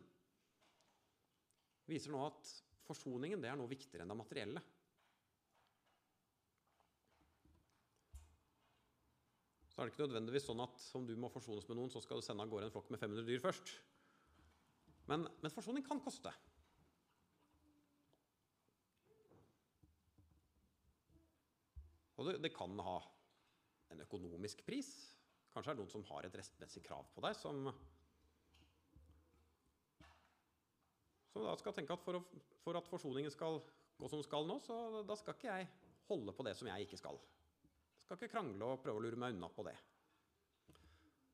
viser 1.86 2.12
nå 2.12 2.22
at 2.26 2.50
forsoningen 2.86 3.42
det 3.42 3.50
er 3.52 3.58
noe 3.60 3.70
viktigere 3.70 4.06
enn 4.06 4.12
det 4.12 4.18
materielle. 4.20 4.62
Så 9.76 9.82
er 9.82 9.90
det 9.90 9.92
ikke 9.92 10.06
nødvendigvis 10.06 10.46
sånn 10.48 10.64
at 10.64 10.84
om 10.96 11.04
du 11.04 11.18
må 11.20 11.28
forsones 11.28 11.66
med 11.68 11.76
noen, 11.76 11.90
så 11.92 12.00
skal 12.00 12.22
du 12.22 12.24
sende 12.24 12.46
av 12.46 12.52
gårde 12.52 12.70
en 12.70 12.72
flokk 12.72 12.94
med 12.96 13.02
500 13.02 13.26
dyr 13.28 13.42
først. 13.44 13.74
Men, 15.12 15.26
men 15.44 15.52
forsoning 15.52 15.84
kan 15.84 16.00
koste. 16.00 16.32
Og 22.16 22.30
det, 22.30 22.38
det 22.48 22.54
kan 22.56 22.80
ha 22.88 22.96
en 23.92 24.06
økonomisk 24.08 24.64
pris. 24.64 24.94
Kanskje 25.52 25.74
er 25.74 25.76
det 25.76 25.84
noen 25.84 25.92
som 25.92 26.08
har 26.08 26.24
et 26.24 26.40
restmessig 26.40 26.84
krav 26.88 27.12
på 27.12 27.28
deg, 27.28 27.36
som, 27.36 27.68
som 31.36 31.44
da 31.44 31.60
skal 31.60 31.76
tenke 31.76 32.00
at 32.00 32.08
for, 32.08 32.24
å, 32.24 32.44
for, 32.64 32.80
at 32.80 32.88
forsoningen 32.96 33.36
skal 33.36 33.60
gå 34.00 34.12
som 34.12 34.24
skal 34.24 34.48
nå, 34.48 34.62
så 34.64 35.04
da 35.04 35.20
skal 35.20 35.36
ikke 35.36 35.52
jeg 35.52 35.72
holde 36.08 36.32
på 36.36 36.48
det 36.48 36.56
som 36.56 36.72
jeg 36.72 36.88
ikke 36.88 37.04
skal. 37.04 37.20
Skal 38.06 38.20
ikke 38.20 38.36
krangle 38.36 38.70
og 38.70 38.82
prøve 38.84 39.02
å 39.02 39.04
lure 39.04 39.18
meg 39.18 39.34
unna 39.34 39.50
på 39.50 39.66
det. 39.66 39.76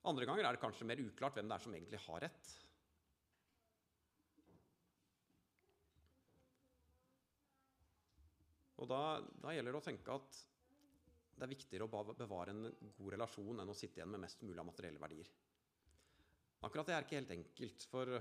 Andre 0.07 0.25
ganger 0.25 0.47
er 0.47 0.55
det 0.55 0.61
kanskje 0.63 0.87
mer 0.87 1.01
uklart 1.03 1.35
hvem 1.37 1.49
det 1.51 1.57
er 1.57 1.63
som 1.65 1.73
egentlig 1.75 1.99
har 2.07 2.23
rett. 2.23 2.53
Og 8.81 8.87
da, 8.89 9.01
da 9.43 9.51
gjelder 9.53 9.75
det 9.75 9.81
å 9.81 9.85
tenke 9.85 10.15
at 10.15 10.39
det 11.37 11.45
er 11.45 11.51
viktigere 11.51 11.85
å 11.85 12.15
bevare 12.15 12.53
en 12.53 12.63
god 12.97 13.11
relasjon 13.13 13.61
enn 13.61 13.69
å 13.69 13.77
sitte 13.77 13.99
igjen 13.99 14.09
med 14.13 14.23
mest 14.23 14.41
mulig 14.45 14.61
av 14.61 14.67
materielle 14.71 15.01
verdier. 15.01 15.29
Akkurat 16.65 16.87
det 16.87 16.95
er 16.95 17.05
ikke 17.05 17.17
helt 17.19 17.35
enkelt, 17.35 17.85
for 17.89 18.15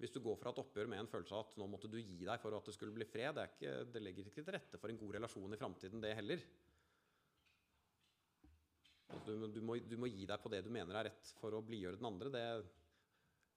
hvis 0.00 0.14
du 0.14 0.20
går 0.24 0.38
fra 0.40 0.52
et 0.52 0.62
oppgjør 0.62 0.88
med 0.88 1.02
en 1.02 1.10
følelse 1.12 1.36
av 1.36 1.44
at 1.44 1.58
nå 1.60 1.66
måtte 1.68 1.90
du 1.92 1.98
gi 2.00 2.22
deg 2.24 2.40
for 2.40 2.56
at 2.56 2.68
det 2.68 2.74
skulle 2.76 2.94
bli 2.96 3.08
fred, 3.08 3.34
det, 3.36 3.46
ikke, 3.52 3.76
det 3.92 4.02
legger 4.04 4.28
ikke 4.30 4.44
til 4.46 4.56
rette 4.56 4.80
for 4.80 4.92
en 4.92 5.00
god 5.00 5.16
relasjon 5.18 5.56
i 5.56 5.60
framtiden, 5.60 6.00
det 6.04 6.14
heller. 6.16 6.44
Du, 9.26 9.32
du, 9.50 9.60
må, 9.64 9.76
du, 9.82 9.96
må, 10.00 10.08
gi 10.10 10.26
deg 10.28 10.42
på 10.42 10.50
det 10.52 10.62
du 10.64 10.70
mener 10.72 10.96
er 10.96 11.10
rett 11.10 11.32
for 11.40 11.54
å 11.56 11.62
blidgjøre 11.66 11.98
den 12.00 12.08
andre. 12.08 12.32
Det, 12.34 12.44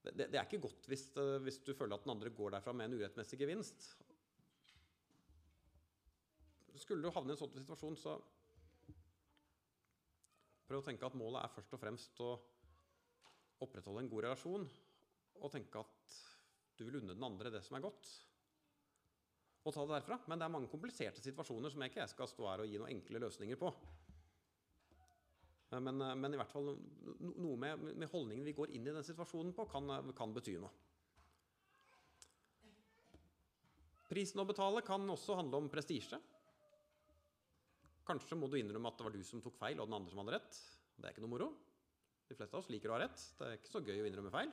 det, 0.10 0.28
det, 0.28 0.38
er 0.38 0.46
ikke 0.48 0.64
godt 0.66 0.90
hvis, 0.92 1.08
hvis, 1.46 1.60
du 1.66 1.74
føler 1.78 1.96
at 1.96 2.06
den 2.06 2.14
andre 2.16 2.34
går 2.34 2.56
derfra 2.58 2.74
med 2.76 2.90
en 2.90 2.98
urettmessig 3.00 3.40
gevinst. 3.40 3.94
Skulle 6.82 7.06
du 7.06 7.14
havne 7.14 7.32
i 7.32 7.36
en 7.36 7.40
sånn 7.40 7.54
situasjon, 7.62 8.00
så 8.02 8.18
Prøv 10.64 10.80
å 10.80 10.86
tenke 10.88 11.06
at 11.06 11.16
målet 11.20 11.44
er 11.44 11.52
først 11.54 11.74
og 11.76 11.82
fremst 11.82 12.20
å 12.24 12.30
opprettholde 13.62 14.02
en 14.02 14.08
god 14.10 14.24
relasjon, 14.26 14.64
og 15.44 15.52
tenke 15.52 15.82
at 15.84 16.14
du 16.80 16.86
vil 16.88 17.02
unne 17.02 17.14
den 17.14 17.26
andre 17.28 17.52
det 17.54 17.62
som 17.66 17.78
er 17.78 17.84
godt. 17.84 18.08
Og 19.64 19.76
ta 19.76 19.84
det 19.86 19.94
derfra. 20.00 20.18
Men 20.28 20.40
det 20.40 20.48
er 20.48 20.54
mange 20.56 20.72
kompliserte 20.72 21.22
situasjoner 21.24 21.72
som 21.72 21.84
jeg 21.84 21.94
ikke 21.94 22.08
skal 22.12 22.32
stå 22.32 22.48
her 22.50 22.64
og 22.64 22.72
gi 22.72 22.80
noen 22.80 22.96
enkle 22.96 23.22
løsninger 23.24 23.60
på. 23.60 23.70
Men, 25.82 26.02
men 26.20 26.34
i 26.36 26.38
hvert 26.38 26.52
fall 26.52 26.74
noe 26.74 27.58
med, 27.58 27.82
med, 27.96 28.10
holdningen 28.12 28.46
vi 28.46 28.54
går 28.58 28.74
inn 28.76 28.86
i 28.86 28.94
den 28.94 29.06
situasjonen 29.06 29.54
på, 29.58 29.66
kan, 29.72 29.90
kan 30.14 30.34
bety 30.36 30.58
noe. 30.62 30.70
Prisen 34.12 34.44
å 34.44 34.46
betale 34.46 34.84
kan 34.86 35.10
også 35.10 35.40
handle 35.40 35.64
om 35.64 35.72
prestisje. 35.74 36.20
Kanskje 38.06 38.38
må 38.38 38.50
du 38.52 38.60
innrømme 38.60 38.92
at 38.92 39.00
det 39.00 39.08
var 39.08 39.16
du 39.16 39.24
som 39.26 39.42
tok 39.42 39.56
feil, 39.58 39.80
og 39.80 39.88
den 39.88 39.98
andre 39.98 40.12
som 40.12 40.22
hadde 40.22 40.36
rett. 40.36 40.60
Det 40.98 41.08
er 41.08 41.16
ikke 41.16 41.24
noe 41.24 41.34
moro. 41.34 41.50
De 42.28 42.38
fleste 42.38 42.54
av 42.54 42.62
oss 42.62 42.70
liker 42.70 42.92
å 42.92 42.98
ha 42.98 43.02
rett. 43.06 43.24
Det 43.40 43.48
er 43.48 43.58
ikke 43.58 43.72
så 43.72 43.82
gøy 43.82 44.04
å 44.04 44.08
innrømme 44.10 44.34
feil. 44.34 44.52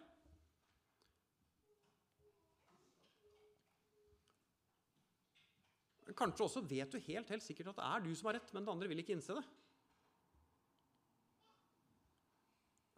Kanskje 6.17 6.47
også 6.47 6.63
vet 6.67 6.91
du 6.91 6.99
helt, 7.07 7.29
helt 7.31 7.45
sikkert 7.45 7.71
at 7.73 7.81
det 7.81 7.89
er 7.91 8.07
du 8.07 8.15
som 8.19 8.31
har 8.31 8.39
rett, 8.39 8.55
men 8.55 8.65
den 8.65 8.73
andre 8.73 8.89
vil 8.91 9.03
ikke 9.03 9.15
innse 9.17 9.37
det. 9.37 9.45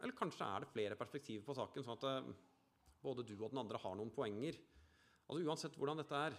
Eller 0.03 0.17
kanskje 0.17 0.45
er 0.45 0.63
det 0.63 0.71
flere 0.73 0.99
perspektiver 0.99 1.45
på 1.47 1.55
saken, 1.57 1.85
sånn 1.85 1.99
at 1.99 2.07
eh, 2.09 2.31
både 3.03 3.25
du 3.25 3.37
og 3.39 3.49
den 3.53 3.61
andre 3.63 3.79
har 3.79 3.95
noen 3.95 4.11
poenger. 4.13 4.59
Altså 5.23 5.45
Uansett 5.47 5.77
hvordan 5.79 6.01
dette 6.03 6.25
er, 6.27 6.35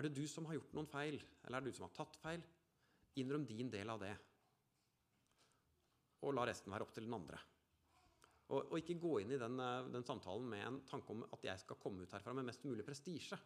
Er 0.00 0.06
det 0.06 0.16
du 0.16 0.24
som 0.30 0.46
har 0.48 0.56
gjort 0.56 0.70
noen 0.72 0.88
feil, 0.88 1.18
eller 1.44 1.58
er 1.58 1.64
det 1.64 1.74
du 1.74 1.76
som 1.76 1.84
har 1.84 1.92
tatt 1.92 2.14
feil? 2.22 2.42
Innrøm 3.20 3.42
din 3.44 3.68
del 3.68 3.90
av 3.92 3.98
det. 4.00 4.14
Og 6.24 6.32
la 6.32 6.46
resten 6.48 6.72
være 6.72 6.86
opp 6.86 6.94
til 6.96 7.04
den 7.04 7.16
andre. 7.18 7.36
Og, 8.48 8.70
og 8.72 8.76
ikke 8.78 8.96
gå 9.02 9.12
inn 9.20 9.34
i 9.34 9.40
den, 9.40 9.60
eh, 9.60 9.90
den, 9.92 10.06
samtalen 10.06 10.46
med 10.48 10.64
en 10.66 10.78
tanke 10.88 11.12
om 11.12 11.26
at 11.26 11.44
jeg 11.44 11.60
skal 11.62 11.78
komme 11.82 12.06
ut 12.06 12.14
herfra 12.16 12.32
med 12.36 12.48
mest 12.48 12.64
mulig 12.64 12.86
prestisje. 12.86 13.36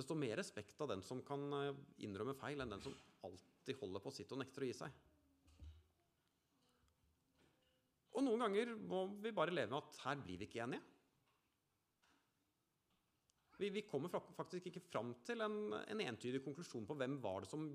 Det 0.00 0.06
står 0.06 0.16
mer 0.16 0.38
respekt 0.40 0.80
av 0.80 0.88
den 0.88 1.02
som 1.04 1.18
kan 1.26 1.42
eh, 1.52 1.74
innrømme 2.06 2.32
feil, 2.40 2.62
enn 2.62 2.72
den 2.72 2.80
som 2.80 2.94
alltid 3.28 3.76
holder 3.82 4.00
på 4.00 4.12
sitt 4.16 4.30
og 4.32 4.40
nekter 4.40 4.64
å 4.64 4.68
gi 4.70 4.76
seg. 4.78 4.94
Og 8.16 8.24
noen 8.24 8.46
ganger 8.46 8.72
må 8.80 9.02
vi 9.20 9.34
bare 9.36 9.52
leve 9.52 9.68
med 9.74 9.82
at 9.82 10.00
her 10.06 10.24
blir 10.24 10.40
vi 10.40 10.48
ikke 10.48 10.64
enige. 10.64 10.80
Vi, 13.60 13.68
vi 13.76 13.84
kommer 13.84 14.08
faktisk 14.08 14.70
ikke 14.70 14.86
fram 14.88 15.12
til 15.28 15.44
en, 15.44 15.60
en, 15.76 16.02
entydig 16.06 16.40
konklusjon 16.46 16.88
på 16.88 16.96
hvem 16.96 17.18
var 17.20 17.44
det 17.44 17.50
som 17.52 17.68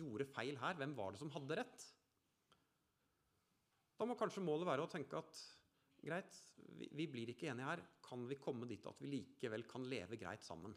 gjorde 0.00 0.30
feil 0.32 0.56
her? 0.62 0.80
Hvem 0.80 0.96
var 0.96 1.12
det 1.12 1.20
som 1.20 1.32
hadde 1.34 1.60
rett? 1.60 1.88
Da 4.00 4.08
må 4.08 4.16
kanskje 4.16 4.46
målet 4.46 4.70
være 4.70 4.86
å 4.86 4.88
tenke 4.88 5.20
at 5.20 5.42
greit, 6.00 6.40
vi, 6.72 6.88
vi 6.96 7.04
blir 7.12 7.34
ikke 7.34 7.52
enige 7.52 7.68
her. 7.68 7.84
Kan 8.00 8.24
vi 8.30 8.40
komme 8.40 8.68
dit 8.70 8.88
at 8.88 9.04
vi 9.04 9.12
likevel 9.12 9.68
kan 9.68 9.84
leve 9.92 10.16
greit 10.16 10.46
sammen? 10.46 10.72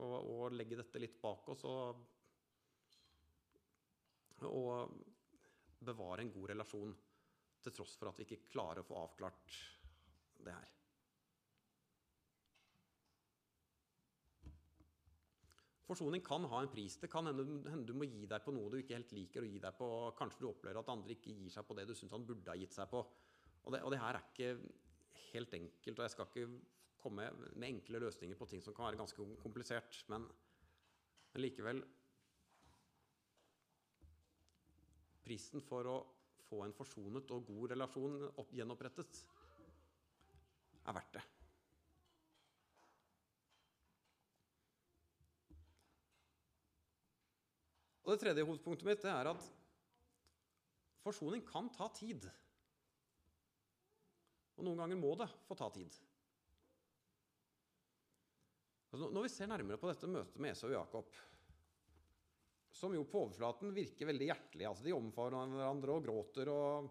Og, 0.00 0.14
og 0.16 0.56
legge 0.56 0.78
dette 0.80 1.00
litt 1.02 1.18
bak 1.20 1.48
oss 1.52 1.64
og, 1.68 1.98
og 4.48 4.94
bevare 5.84 6.24
en 6.24 6.32
god 6.32 6.52
relasjon 6.54 6.94
til 7.62 7.74
tross 7.76 7.98
for 7.98 8.10
at 8.10 8.18
vi 8.18 8.26
ikke 8.26 8.48
klarer 8.54 8.82
å 8.82 8.88
få 8.88 9.02
avklart 9.02 9.58
det 10.42 10.54
her. 10.54 10.70
Forsoning 15.92 16.22
kan 16.24 16.46
ha 16.48 16.62
en 16.62 16.70
pris. 16.72 16.94
Det 16.96 17.10
kan 17.12 17.26
hende, 17.28 17.44
hende, 17.68 17.84
du 17.84 17.92
må 17.92 18.06
gi 18.08 18.24
deg 18.30 18.44
på 18.44 18.54
noe 18.54 18.70
du 18.72 18.78
ikke 18.78 18.96
helt 18.96 19.12
liker 19.12 19.44
å 19.44 19.48
gi 19.50 19.58
deg 19.60 19.74
på. 19.76 19.88
Kanskje 20.16 20.40
du 20.40 20.48
opplever 20.48 20.80
at 20.80 20.92
andre 20.92 21.16
ikke 21.16 21.34
gir 21.36 21.52
seg 21.52 21.66
på 21.68 21.76
det 21.76 21.84
du 21.90 21.92
syns 21.98 22.14
han 22.14 22.24
burde 22.26 22.48
ha 22.48 22.56
gitt 22.56 22.72
seg 22.72 22.88
på. 22.90 23.02
Og 23.62 23.74
det, 23.74 23.82
og 23.82 23.92
det, 23.92 23.98
her 24.00 24.16
er 24.16 24.30
ikke 24.30 24.52
helt 25.32 25.52
enkelt, 25.58 25.98
og 25.98 26.06
jeg 26.06 26.14
skal 26.14 26.30
ikke 26.30 26.46
komme 27.02 27.28
med 27.54 27.68
enkle 27.68 28.00
løsninger 28.04 28.38
på 28.38 28.48
ting 28.50 28.62
som 28.64 28.74
kan 28.76 28.88
være 28.88 29.00
ganske 29.02 29.26
komplisert, 29.42 29.98
men, 30.12 30.28
men 31.32 31.44
likevel 31.44 31.82
Prisen 35.22 35.62
for 35.62 35.86
å 35.86 35.98
få 36.48 36.64
en 36.64 36.74
forsonet 36.74 37.30
og 37.30 37.46
god 37.46 37.72
relasjon 37.72 38.16
opp, 38.26 38.50
gjenopprettet 38.52 39.20
er 40.82 40.96
verdt 40.96 41.14
det. 41.14 41.22
Og 48.02 48.10
Det 48.10 48.18
tredje 48.24 48.44
hovedpunktet 48.44 48.88
mitt 48.88 49.04
er 49.06 49.30
at 49.30 49.44
forsoning 51.04 51.44
kan 51.46 51.70
ta 51.72 51.86
tid. 51.94 52.26
Og 54.58 54.66
noen 54.66 54.82
ganger 54.82 54.98
må 54.98 55.14
det 55.22 55.30
få 55.46 55.56
ta 55.58 55.70
tid. 55.72 55.94
Altså, 58.92 59.08
når 59.08 59.24
vi 59.24 59.30
ser 59.32 59.48
nærmere 59.48 59.80
på 59.80 59.88
dette 59.88 60.08
møtet 60.10 60.40
med 60.42 60.52
Esau 60.52 60.68
og 60.68 60.74
Jakob, 60.74 61.14
som 62.76 62.92
jo 62.96 63.06
på 63.08 63.22
overflaten 63.26 63.72
virker 63.72 64.08
veldig 64.08 64.26
hjertelig 64.28 64.66
altså 64.68 64.84
De 64.84 64.94
omfavner 64.96 65.54
hverandre 65.54 65.94
og 65.94 66.04
gråter 66.04 66.50
og, 66.52 66.90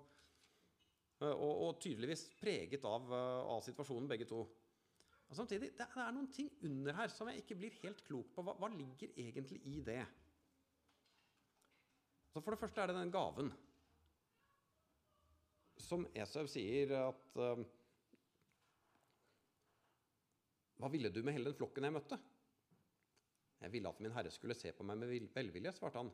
og, 1.26 1.52
og 1.52 1.80
tydeligvis 1.82 2.26
preget 2.40 2.86
av, 2.90 3.12
av, 3.12 3.62
situasjonen, 3.66 4.10
begge 4.10 4.28
to. 4.30 4.42
Og 5.30 5.38
samtidig, 5.38 5.72
det, 5.78 5.88
er 5.88 6.14
noen 6.14 6.30
ting 6.34 6.50
under 6.68 6.98
her 6.98 7.12
som 7.14 7.30
jeg 7.30 7.44
ikke 7.44 7.58
blir 7.60 7.78
helt 7.84 8.02
klok 8.08 8.34
på. 8.34 8.46
Hva, 8.46 8.56
hva 8.62 8.70
ligger 8.74 9.14
egentlig 9.22 9.62
i 9.70 9.78
det? 9.86 10.02
Så 12.32 12.42
For 12.42 12.54
det 12.54 12.62
første 12.62 12.82
er 12.82 12.92
det 12.92 12.98
den 12.98 13.14
gaven 13.14 13.52
som 15.82 16.06
Esau 16.16 16.46
sier 16.50 16.94
at 16.98 17.40
uh, 17.42 17.62
Hva 20.82 20.90
ville 20.90 21.12
du 21.14 21.22
med 21.22 21.36
hele 21.38 21.52
den 21.52 21.58
flokken 21.58 21.86
jeg 21.86 21.94
møtte? 21.94 22.18
Jeg 23.62 23.74
ville 23.76 23.90
at 23.92 24.00
min 24.02 24.14
herre 24.16 24.32
skulle 24.34 24.58
se 24.58 24.72
på 24.74 24.86
meg 24.88 24.98
med 24.98 25.12
velvilje, 25.36 25.76
svarte 25.78 26.02
han. 26.02 26.10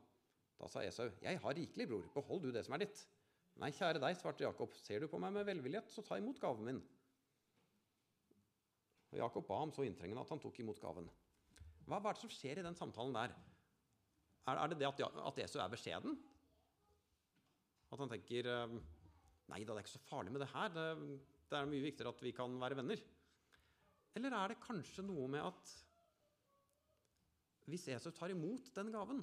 Da 0.58 0.68
sa 0.68 0.84
Esau, 0.84 1.08
jeg 1.24 1.40
har 1.40 1.56
rikelig, 1.56 1.88
bror, 1.88 2.10
behold 2.16 2.44
du 2.44 2.52
det 2.52 2.66
som 2.66 2.76
er 2.76 2.84
ditt. 2.84 3.00
Nei, 3.62 3.72
kjære 3.74 4.02
deg, 4.04 4.18
svarte 4.20 4.44
Jakob, 4.44 4.74
ser 4.76 5.02
du 5.02 5.08
på 5.10 5.20
meg 5.22 5.32
med 5.38 5.48
velvillighet, 5.48 5.90
så 5.94 6.04
ta 6.06 6.18
imot 6.20 6.42
gaven 6.42 6.68
min. 6.68 6.82
Og 9.14 9.22
Jakob 9.22 9.48
ba 9.48 9.62
ham 9.62 9.72
så 9.72 9.86
inntrengende 9.88 10.26
at 10.26 10.34
han 10.34 10.42
tok 10.44 10.60
imot 10.60 10.82
gaven. 10.84 11.08
Hva 11.88 12.02
er 12.02 12.10
det 12.10 12.26
som 12.26 12.34
skjer 12.34 12.60
i 12.60 12.66
den 12.66 12.76
samtalen 12.76 13.16
der? 13.16 13.36
Er, 14.48 14.60
er 14.60 14.74
det 14.74 14.82
det 14.82 14.90
at, 14.90 15.00
at 15.32 15.40
Esau 15.46 15.64
er 15.64 15.72
beskjeden? 15.72 16.20
At 17.88 18.04
han 18.04 18.12
tenker 18.12 18.52
Nei 19.48 19.62
da, 19.64 19.72
det 19.72 19.80
er 19.80 19.86
ikke 19.86 19.96
så 19.96 20.08
farlig 20.10 20.34
med 20.36 20.42
det 20.44 20.50
her. 20.52 20.74
Det, 20.76 20.88
det 21.48 21.56
er 21.56 21.70
mye 21.72 21.86
viktigere 21.86 22.12
at 22.12 22.24
vi 22.26 22.34
kan 22.36 22.58
være 22.60 22.82
venner. 22.82 23.00
Eller 24.18 24.34
er 24.34 24.52
det 24.54 24.64
kanskje 24.64 25.06
noe 25.06 25.28
med 25.30 25.46
at 25.46 25.74
hvis 27.68 27.90
Esau 27.92 28.14
tar 28.16 28.32
imot 28.32 28.70
den 28.76 28.90
gaven, 28.94 29.20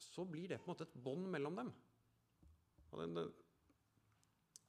så 0.00 0.26
blir 0.28 0.50
det 0.50 0.60
på 0.60 0.68
en 0.68 0.74
måte 0.74 0.86
et 0.86 0.98
bånd 1.02 1.26
mellom 1.32 1.56
dem. 1.56 1.70
En, 3.00 3.18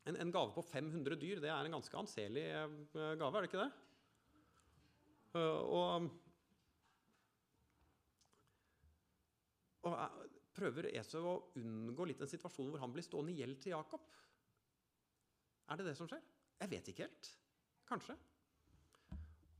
en, 0.07 0.15
en, 0.15 0.33
gave 0.33 0.53
på 0.55 0.63
500 0.63 1.17
dyr 1.19 1.41
det 1.43 1.51
er 1.51 1.67
en 1.67 1.75
ganske 1.75 1.97
anselig 1.97 2.43
eh, 2.47 2.75
gave, 3.19 3.31
er 3.33 3.43
det 3.43 3.49
ikke 3.49 3.63
det? 3.63 3.71
Eh, 5.37 5.61
og 5.77 6.11
Og 9.81 9.95
prøver 10.53 10.91
Esau 10.91 11.23
å 11.25 11.37
unngå 11.57 12.05
litt 12.05 12.19
en 12.21 12.29
situasjon 12.29 12.69
hvor 12.69 12.83
han 12.83 12.91
blir 12.93 13.05
stående 13.05 13.33
i 13.33 13.39
gjeld 13.41 13.57
til 13.63 13.73
Jakob? 13.73 14.03
Er 15.71 15.79
det 15.79 15.87
det 15.87 15.95
som 15.97 16.09
skjer? 16.09 16.21
Jeg 16.61 16.69
vet 16.69 16.91
ikke 16.91 17.07
helt. 17.07 17.29
Kanskje. 17.89 18.13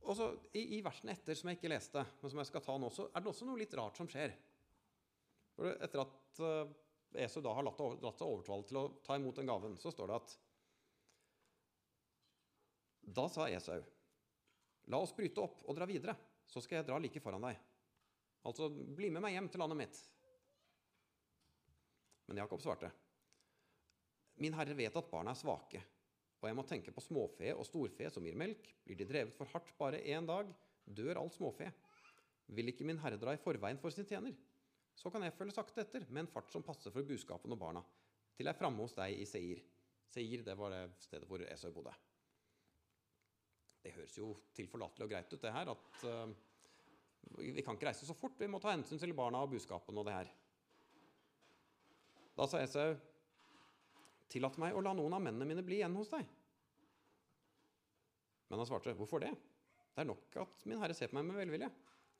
Og 0.02 0.16
så 0.18 0.28
i, 0.58 0.78
i, 0.78 0.80
versene 0.82 1.14
etter, 1.14 1.36
som 1.38 1.50
jeg 1.50 1.60
ikke 1.60 1.70
leste, 1.70 2.02
men 2.20 2.32
som 2.32 2.40
jeg 2.42 2.48
skal 2.48 2.64
ta 2.64 2.74
nå, 2.80 2.88
så 2.90 3.06
er 3.10 3.22
det 3.22 3.30
også 3.30 3.46
noe 3.46 3.60
litt 3.60 3.74
rart 3.78 3.98
som 3.98 4.08
skjer. 4.10 4.34
For 5.54 5.68
etter 5.72 6.02
at 6.02 6.40
uh, 6.42 6.72
Esau 7.22 7.42
da 7.44 7.52
har 7.54 7.66
latt, 7.66 7.82
latt 8.02 8.18
seg 8.18 8.26
overtale 8.26 8.66
til 8.66 8.80
å 8.80 8.86
ta 9.04 9.18
imot 9.18 9.38
den 9.38 9.50
gaven, 9.50 9.76
så 9.78 9.92
står 9.94 10.10
det 10.10 10.18
at 10.18 10.34
Da 13.18 13.26
sa 13.30 13.46
Esau, 13.50 13.82
la 14.90 15.02
oss 15.02 15.14
bryte 15.14 15.42
opp 15.42 15.62
og 15.68 15.78
dra 15.78 15.86
videre, 15.86 16.16
så 16.46 16.62
skal 16.62 16.80
jeg 16.80 16.88
dra 16.88 16.98
like 17.02 17.22
foran 17.22 17.46
deg. 17.46 17.60
Altså, 18.48 18.68
bli 18.70 19.10
med 19.12 19.22
meg 19.22 19.36
hjem 19.36 19.50
til 19.52 19.62
landet 19.62 19.78
mitt. 19.84 20.02
Men 22.26 22.42
Jakob 22.42 22.62
svarte, 22.62 22.90
Min 24.42 24.54
herre 24.56 24.74
vet 24.74 24.96
at 24.96 25.10
barna 25.10 25.34
er 25.34 25.38
svake, 25.38 25.82
og 26.42 26.48
jeg 26.50 26.58
må 26.58 26.64
tenke 26.66 26.90
på 26.90 27.02
småfe 27.04 27.52
og 27.54 27.66
storfe 27.68 28.08
som 28.10 28.24
gir 28.26 28.38
melk. 28.38 28.66
Blir 28.82 28.98
de 28.98 29.06
drevet 29.06 29.36
for 29.36 29.46
hardt 29.54 29.70
bare 29.78 30.02
én 30.02 30.26
dag, 30.26 30.48
dør 30.82 31.20
alt 31.20 31.36
småfe. 31.36 31.68
Vil 32.50 32.72
ikke 32.72 32.86
min 32.88 32.98
herre 32.98 33.20
dra 33.20 33.36
i 33.36 33.40
forveien 33.40 33.78
for 33.78 33.94
sin 33.94 34.08
tjener? 34.08 34.34
Så 34.98 35.10
kan 35.10 35.22
jeg 35.22 35.34
følge 35.36 35.54
sakte 35.54 35.84
etter, 35.84 36.04
med 36.10 36.24
en 36.24 36.32
fart 36.32 36.50
som 36.52 36.64
passer 36.66 36.92
for 36.92 37.06
buskapen 37.06 37.54
og 37.54 37.60
barna, 37.60 37.82
til 38.34 38.48
jeg 38.48 38.52
er 38.52 38.58
framme 38.58 38.82
hos 38.82 38.96
deg 38.96 39.14
i 39.22 39.28
Seir. 39.28 39.62
Seir, 40.12 40.42
det 40.44 40.56
var 40.58 40.74
det 40.74 40.82
stedet 41.00 41.28
hvor 41.30 41.44
Esau 41.46 41.70
bodde. 41.72 41.94
Det 43.82 43.94
høres 43.94 44.18
jo 44.18 44.34
tilforlatelig 44.54 45.06
og 45.06 45.14
greit 45.14 45.32
ut, 45.32 45.40
det 45.42 45.54
her, 45.54 45.70
at 45.72 46.04
uh, 46.10 46.34
vi 47.38 47.62
kan 47.64 47.78
ikke 47.78 47.88
reise 47.88 48.06
så 48.06 48.18
fort, 48.18 48.36
vi 48.38 48.50
må 48.50 48.60
ta 48.62 48.74
hensyn 48.74 49.00
til 49.00 49.14
barna 49.16 49.40
og 49.46 49.54
buskapen 49.54 49.98
og 49.98 50.06
det 50.10 50.18
her. 50.18 50.34
Da 52.36 52.50
sa 52.50 52.60
Esau, 52.62 52.98
tillat 54.32 54.58
meg 54.60 54.76
å 54.76 54.82
la 54.84 54.94
noen 54.96 55.16
av 55.16 55.22
mennene 55.24 55.48
mine 55.48 55.64
bli 55.66 55.80
igjen 55.80 55.96
hos 55.98 56.10
deg. 56.12 56.28
Men 58.50 58.60
han 58.60 58.68
svarte, 58.68 58.94
hvorfor 58.96 59.22
det? 59.24 59.32
Det 59.92 60.02
er 60.02 60.08
nok 60.08 60.36
at 60.42 60.64
min 60.68 60.80
herre 60.80 60.96
ser 60.96 61.12
på 61.12 61.18
meg 61.18 61.28
med 61.28 61.40
velvilje. 61.40 61.68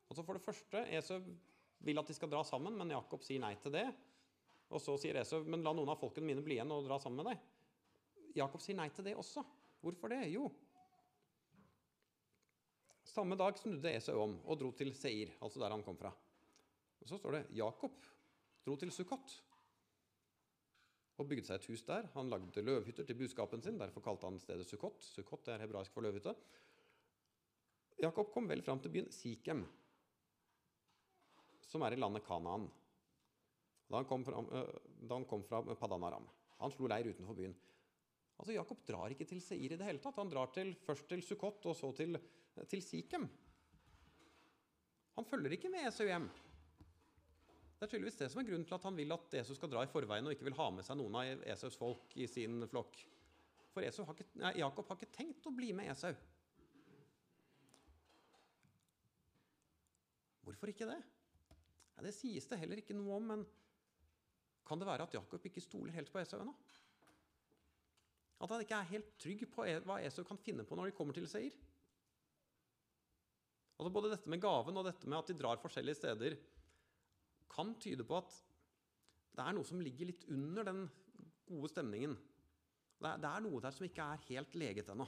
Altså 0.09 0.25
For 0.25 0.37
det 0.37 0.45
første, 0.45 0.85
Esau 0.93 1.21
vil 1.83 2.01
at 2.01 2.09
de 2.09 2.17
skal 2.17 2.31
dra 2.33 2.43
sammen, 2.47 2.77
men 2.79 2.93
Jakob 2.93 3.25
sier 3.25 3.41
nei 3.43 3.55
til 3.61 3.75
det. 3.75 3.87
Og 4.73 4.81
så 4.81 4.95
sier 5.01 5.19
Esau, 5.21 5.43
men 5.45 5.65
la 5.65 5.73
noen 5.77 5.93
av 5.93 6.01
folkene 6.01 6.29
mine 6.29 6.45
bli 6.45 6.59
igjen 6.59 6.73
og 6.73 6.87
dra 6.87 7.01
sammen 7.03 7.23
med 7.23 7.33
deg. 7.33 7.49
Jakob 8.39 8.65
sier 8.65 8.79
nei 8.79 8.89
til 8.93 9.09
det 9.09 9.17
også. 9.21 9.45
Hvorfor 9.83 10.13
det? 10.13 10.23
Jo, 10.31 10.47
samme 13.13 13.37
dag 13.37 13.59
snudde 13.61 13.93
Esau 13.93 14.21
om 14.23 14.37
og 14.49 14.59
dro 14.61 14.71
til 14.77 14.93
Seir, 14.97 15.35
altså 15.45 15.61
der 15.61 15.75
han 15.75 15.85
kom 15.85 15.99
fra. 16.01 16.13
Og 17.03 17.09
Så 17.09 17.19
står 17.19 17.37
det 17.37 17.47
Jakob 17.59 18.05
dro 18.65 18.77
til 18.79 18.93
Sukkot 18.95 19.35
og 21.23 21.31
bygde 21.31 21.47
seg 21.47 21.61
et 21.61 21.69
hus 21.71 21.85
der. 21.87 22.09
Han 22.17 22.31
lagde 22.33 22.65
løvhytter 22.67 23.07
til 23.09 23.19
buskapen 23.19 23.63
sin, 23.65 23.79
derfor 23.81 24.05
kalte 24.05 24.29
han 24.29 24.41
stedet 24.43 24.67
Sukkot. 24.69 25.01
Sukkot 25.15 25.49
er 25.55 25.63
hebraisk 25.63 25.95
for 25.95 26.05
løvhytte. 26.05 26.35
Jakob 28.03 28.33
kom 28.35 28.49
vel 28.51 28.65
fram 28.67 28.81
til 28.83 28.93
byen 28.93 29.11
Sikhem, 29.15 29.63
som 31.69 31.85
er 31.87 31.95
i 31.95 32.01
landet 32.01 32.25
Kanaan, 32.27 32.67
da 33.89 34.01
han 34.01 34.09
kom 34.09 34.25
fra, 34.27 34.41
da 34.43 35.19
han 35.19 35.27
fra 35.47 35.63
Padanaram. 35.79 36.27
Han 36.63 36.73
slo 36.73 36.89
leir 36.91 37.11
utenfor 37.13 37.37
byen. 37.37 37.55
Altså, 38.39 38.55
Jakob 38.57 38.81
drar 38.89 39.13
ikke 39.13 39.27
til 39.29 39.41
Seir 39.45 39.71
i 39.71 39.77
det 39.79 39.87
hele 39.87 40.01
tatt. 40.03 40.19
Han 40.19 40.31
drar 40.33 40.51
til, 40.55 40.73
først 40.83 41.07
til 41.11 41.23
Sukkot 41.23 41.67
og 41.71 41.77
så 41.79 41.93
til 41.97 42.19
til 42.69 42.83
Sikhem. 42.85 43.29
Han 45.17 45.29
følger 45.29 45.55
ikke 45.57 45.71
med 45.73 45.87
Esau 45.89 46.07
hjem. 46.09 46.27
Det 47.83 47.89
er 47.89 47.97
tydeligvis 47.97 48.19
det 48.21 48.27
som 48.31 48.39
er 48.39 48.47
grunnen 48.47 48.63
til 48.63 48.77
at 48.77 48.85
han 48.87 48.95
vil 48.95 49.11
at 49.11 49.33
Esau 49.41 49.57
skal 49.59 49.71
dra 49.73 49.81
i 49.83 49.89
forveien 49.91 50.29
og 50.29 50.31
ikke 50.31 50.47
vil 50.47 50.55
ha 50.55 50.69
med 50.71 50.85
seg 50.87 51.01
noen 51.01 51.17
av 51.19 51.41
Esaus 51.51 51.75
folk 51.75 52.13
i 52.15 52.29
sin 52.31 52.63
flokk. 52.71 53.01
For 53.75 53.83
har 53.83 54.13
ikke, 54.15 54.27
nei, 54.39 54.53
Jakob 54.61 54.87
har 54.87 55.01
ikke 55.01 55.17
tenkt 55.17 55.49
å 55.51 55.53
bli 55.57 55.73
med 55.75 55.91
Esau. 55.91 56.13
Hvorfor 60.47 60.71
ikke 60.71 60.87
det? 60.93 61.01
Ja, 61.97 62.05
det 62.07 62.15
sies 62.15 62.47
det 62.53 62.61
heller 62.63 62.79
ikke 62.85 62.95
noe 62.95 63.19
om, 63.19 63.27
men 63.33 63.43
kan 64.63 64.79
det 64.79 64.87
være 64.87 65.09
at 65.11 65.19
Jakob 65.19 65.51
ikke 65.51 65.65
stoler 65.67 65.99
helt 65.99 66.15
på 66.15 66.23
Esau 66.23 66.39
ennå? 66.39 66.55
At 68.47 68.55
han 68.55 68.63
ikke 68.63 68.79
er 68.79 68.91
helt 68.95 69.13
trygg 69.27 69.43
på 69.51 69.67
e- 69.67 69.83
hva 69.83 69.99
Esau 70.07 70.23
kan 70.31 70.39
finne 70.39 70.63
på 70.63 70.79
når 70.79 70.93
de 70.93 70.97
kommer 71.03 71.19
til 71.19 71.27
Seir? 71.27 71.59
Altså 73.75 73.91
Både 73.91 74.15
dette 74.15 74.31
med 74.31 74.39
gaven 74.39 74.79
og 74.79 74.87
dette 74.87 75.11
med 75.11 75.19
at 75.19 75.35
de 75.35 75.41
drar 75.43 75.59
forskjellige 75.59 75.99
steder, 75.99 76.39
kan 77.53 77.75
tyde 77.81 78.07
på 78.09 78.19
at 78.19 78.35
det 79.33 79.45
er 79.45 79.57
noe 79.57 79.67
som 79.67 79.81
ligger 79.81 80.09
litt 80.11 80.27
under 80.33 80.67
den 80.69 80.85
gode 81.49 81.71
stemningen. 81.73 82.15
Det 83.03 83.29
er, 83.29 83.43
noe 83.43 83.61
der 83.63 83.75
som 83.75 83.87
ikke 83.87 84.05
er 84.05 84.25
helt 84.29 84.57
leget 84.61 84.91
ennå. 84.93 85.07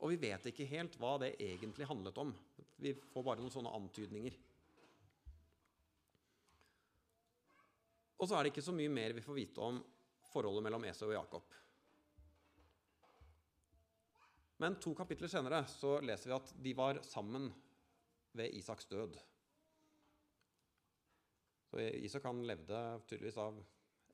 Og 0.00 0.12
vi 0.12 0.18
vet 0.20 0.48
ikke 0.50 0.68
helt 0.68 0.96
hva 1.00 1.14
det 1.20 1.34
egentlig 1.40 1.88
handlet 1.88 2.18
om. 2.20 2.32
Vi 2.80 2.94
får 3.12 3.24
bare 3.24 3.40
noen 3.42 3.52
sånne 3.52 3.72
antydninger. 3.76 4.36
Og 8.20 8.28
så 8.28 8.36
er 8.36 8.44
det 8.44 8.52
ikke 8.52 8.64
så 8.64 8.74
mye 8.76 8.92
mer 8.92 9.14
vi 9.16 9.24
får 9.24 9.36
vite 9.36 9.64
om 9.64 9.80
forholdet 10.30 10.64
mellom 10.66 10.84
Esau 10.88 11.08
og 11.08 11.16
Jakob. 11.16 11.56
Men 14.60 14.76
to 14.76 14.92
kapitler 14.96 15.30
senere 15.32 15.62
så 15.72 15.96
leser 16.04 16.28
vi 16.28 16.36
at 16.36 16.50
de 16.66 16.74
var 16.76 17.00
sammen 17.06 17.48
ved 18.38 18.54
Isaks 18.56 18.88
død. 18.90 19.18
Så 21.70 21.82
Isak 22.02 22.26
han 22.26 22.42
levde 22.46 22.78
tydeligvis 23.06 23.38
av 23.40 23.60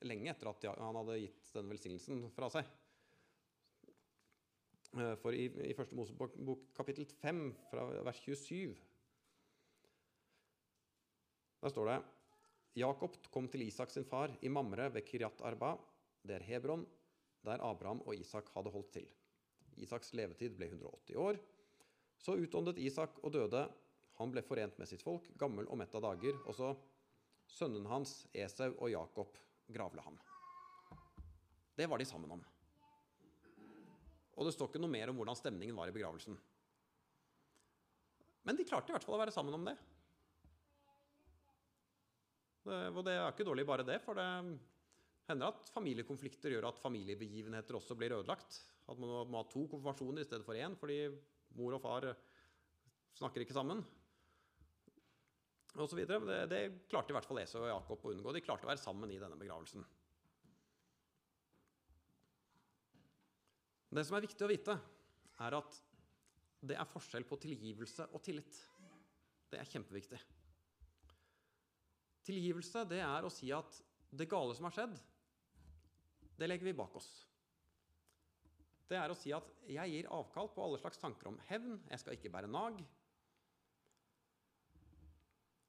lenge 0.05 0.29
etter 0.33 0.51
at 0.51 0.67
han 0.77 0.99
hadde 1.01 1.21
gitt 1.23 1.53
den 1.55 1.71
velsignelsen 1.73 2.27
fra 2.35 2.51
seg. 2.53 2.69
Eh, 4.97 5.15
for 5.21 5.37
i, 5.37 5.47
i 5.71 5.77
første 5.77 5.97
Mosebok 5.97 6.69
kapittel 6.77 7.09
5, 7.23 7.47
fra 7.71 7.87
vers 8.07 8.21
27, 8.25 8.77
der 11.63 11.73
står 11.73 11.91
det 11.91 11.99
Jakob 12.77 13.17
kom 13.33 13.49
til 13.49 13.65
Isak 13.65 13.91
sin 13.91 14.05
far 14.05 14.35
i 14.45 14.53
Mamre 14.53 14.91
ved 14.93 15.07
Kiryat 15.09 15.41
Arba, 15.49 15.73
det 16.27 16.37
er 16.37 16.45
Hebron, 16.45 16.85
der 17.47 17.63
Abraham 17.65 18.03
og 18.05 18.17
Isak 18.19 18.51
hadde 18.53 18.73
holdt 18.75 18.93
til. 18.99 19.07
Isaks 19.81 20.13
levetid 20.17 20.57
ble 20.57 20.69
180 20.71 21.17
år. 21.21 21.39
Så 22.19 22.37
utåndet 22.41 22.81
Isak 22.81 23.19
og 23.23 23.33
døde. 23.35 23.67
Han 24.19 24.33
ble 24.33 24.43
forent 24.45 24.79
med 24.81 24.89
sitt 24.89 25.05
folk, 25.05 25.29
gammel 25.39 25.69
og 25.69 25.79
mett 25.81 25.95
av 25.97 26.05
dager. 26.07 26.39
Og 26.47 26.57
så 26.57 26.73
sønnen 27.51 27.87
hans, 27.91 28.23
Esau 28.33 28.73
og 28.73 28.91
Jakob, 28.91 29.37
gravla 29.73 30.05
ham. 30.07 30.19
Det 31.77 31.89
var 31.91 32.01
de 32.01 32.07
sammen 32.09 32.39
om. 32.39 32.45
Og 34.37 34.47
det 34.47 34.53
står 34.53 34.71
ikke 34.71 34.81
noe 34.81 34.93
mer 34.93 35.11
om 35.13 35.19
hvordan 35.21 35.37
stemningen 35.39 35.77
var 35.77 35.91
i 35.91 35.95
begravelsen. 35.97 36.37
Men 38.47 38.57
de 38.57 38.67
klarte 38.69 38.93
i 38.93 38.95
hvert 38.95 39.05
fall 39.05 39.17
å 39.17 39.21
være 39.21 39.35
sammen 39.35 39.57
om 39.57 39.67
det. 39.67 39.77
Og 42.67 43.03
det 43.07 43.15
er 43.15 43.29
ikke 43.31 43.47
dårlig 43.47 43.67
bare 43.69 43.87
det, 43.87 44.01
for 44.03 44.19
det 44.19 44.27
hender 45.29 45.53
at 45.53 45.71
familiekonflikter 45.75 46.55
gjør 46.55 46.69
at 46.71 46.81
familiebegivenheter 46.83 47.79
også 47.79 47.97
blir 47.99 48.15
ødelagt. 48.17 48.61
At 48.87 48.99
man 49.01 49.31
må 49.31 49.41
ha 49.41 49.47
to 49.51 49.65
konfirmasjoner 49.71 50.23
i 50.23 50.29
stedet 50.29 50.47
for 50.47 50.59
én 50.59 50.77
fordi 50.79 50.99
mor 51.59 51.77
og 51.79 51.83
far 51.83 52.09
snakker 53.17 53.43
ikke 53.43 53.57
sammen. 53.57 53.83
Og 55.77 55.91
så 55.91 55.99
det, 55.99 56.19
det 56.49 56.61
klarte 56.89 57.13
i 57.13 57.17
hvert 57.17 57.29
fall 57.29 57.43
Esau 57.43 57.61
og 57.61 57.69
Jakob 57.69 58.05
å 58.07 58.13
unngå. 58.15 58.33
De 58.33 58.43
klarte 58.45 58.65
å 58.65 58.71
være 58.71 58.81
sammen 58.81 59.11
i 59.13 59.19
denne 59.21 59.37
begravelsen. 59.37 59.85
Det 63.97 64.05
som 64.05 64.17
er 64.17 64.25
viktig 64.25 64.45
å 64.45 64.51
vite, 64.51 64.77
er 65.45 65.57
at 65.57 65.77
det 66.67 66.79
er 66.81 66.89
forskjell 66.89 67.27
på 67.29 67.39
tilgivelse 67.41 68.09
og 68.11 68.25
tillit. 68.25 68.59
Det 69.53 69.61
er 69.61 69.69
kjempeviktig. 69.71 70.19
Tilgivelse 72.27 72.83
det 72.91 73.03
er 73.05 73.27
å 73.27 73.31
si 73.31 73.53
at 73.55 73.79
det 74.17 74.27
gale 74.31 74.57
som 74.57 74.67
har 74.67 74.75
skjedd, 74.75 74.97
det 76.37 76.49
legger 76.49 76.69
vi 76.69 76.77
bak 76.77 76.97
oss. 76.99 77.09
Det 78.87 78.99
er 78.99 79.11
å 79.11 79.19
si 79.19 79.33
at 79.35 79.47
jeg 79.71 79.93
gir 79.93 80.11
avkall 80.15 80.51
på 80.55 80.63
alle 80.63 80.79
slags 80.79 81.01
tanker 81.03 81.31
om 81.31 81.39
hevn. 81.49 81.79
Jeg 81.91 82.03
skal 82.03 82.17
ikke 82.17 82.31
bære 82.35 82.51
nag. 82.51 82.79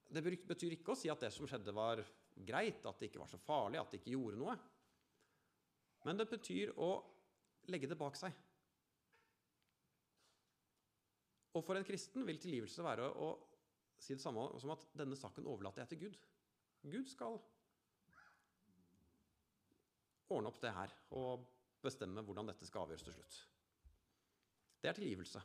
Det 0.08 0.24
betyr 0.24 0.78
ikke 0.78 0.94
å 0.94 0.98
si 0.98 1.12
at 1.12 1.22
det 1.24 1.34
som 1.36 1.48
skjedde, 1.50 1.74
var 1.76 2.02
greit, 2.48 2.86
at 2.86 3.00
det 3.00 3.10
ikke 3.10 3.22
var 3.22 3.32
så 3.32 3.40
farlig, 3.42 3.80
at 3.82 3.92
det 3.92 4.02
ikke 4.02 4.14
gjorde 4.16 4.40
noe. 4.40 4.56
Men 6.08 6.20
det 6.20 6.28
betyr 6.32 6.72
å 6.80 6.92
legge 7.72 7.90
det 7.90 7.98
bak 8.00 8.16
seg. 8.16 8.36
Og 11.58 11.64
for 11.66 11.76
en 11.76 11.86
kristen 11.88 12.26
vil 12.28 12.40
tilgivelse 12.40 12.86
være 12.86 13.10
å 13.18 13.32
si 13.98 14.14
det 14.14 14.22
samme 14.22 14.46
som 14.62 14.72
at 14.76 14.86
denne 14.96 15.18
saken 15.18 15.50
overlater 15.50 15.84
jeg 15.84 15.92
til 15.94 16.02
Gud. 16.06 16.18
Gud 16.88 17.10
skal 17.10 17.40
ordne 20.30 20.52
opp 20.52 20.60
det 20.62 20.74
her 20.76 20.94
og 21.18 21.48
bestemme 21.84 22.24
hvordan 22.26 22.52
dette 22.52 22.68
skal 22.68 22.86
avgjøres 22.86 23.08
til 23.08 23.16
slutt. 23.16 23.40
Det 24.78 24.92
er 24.92 24.98
tilgivelse. 25.00 25.42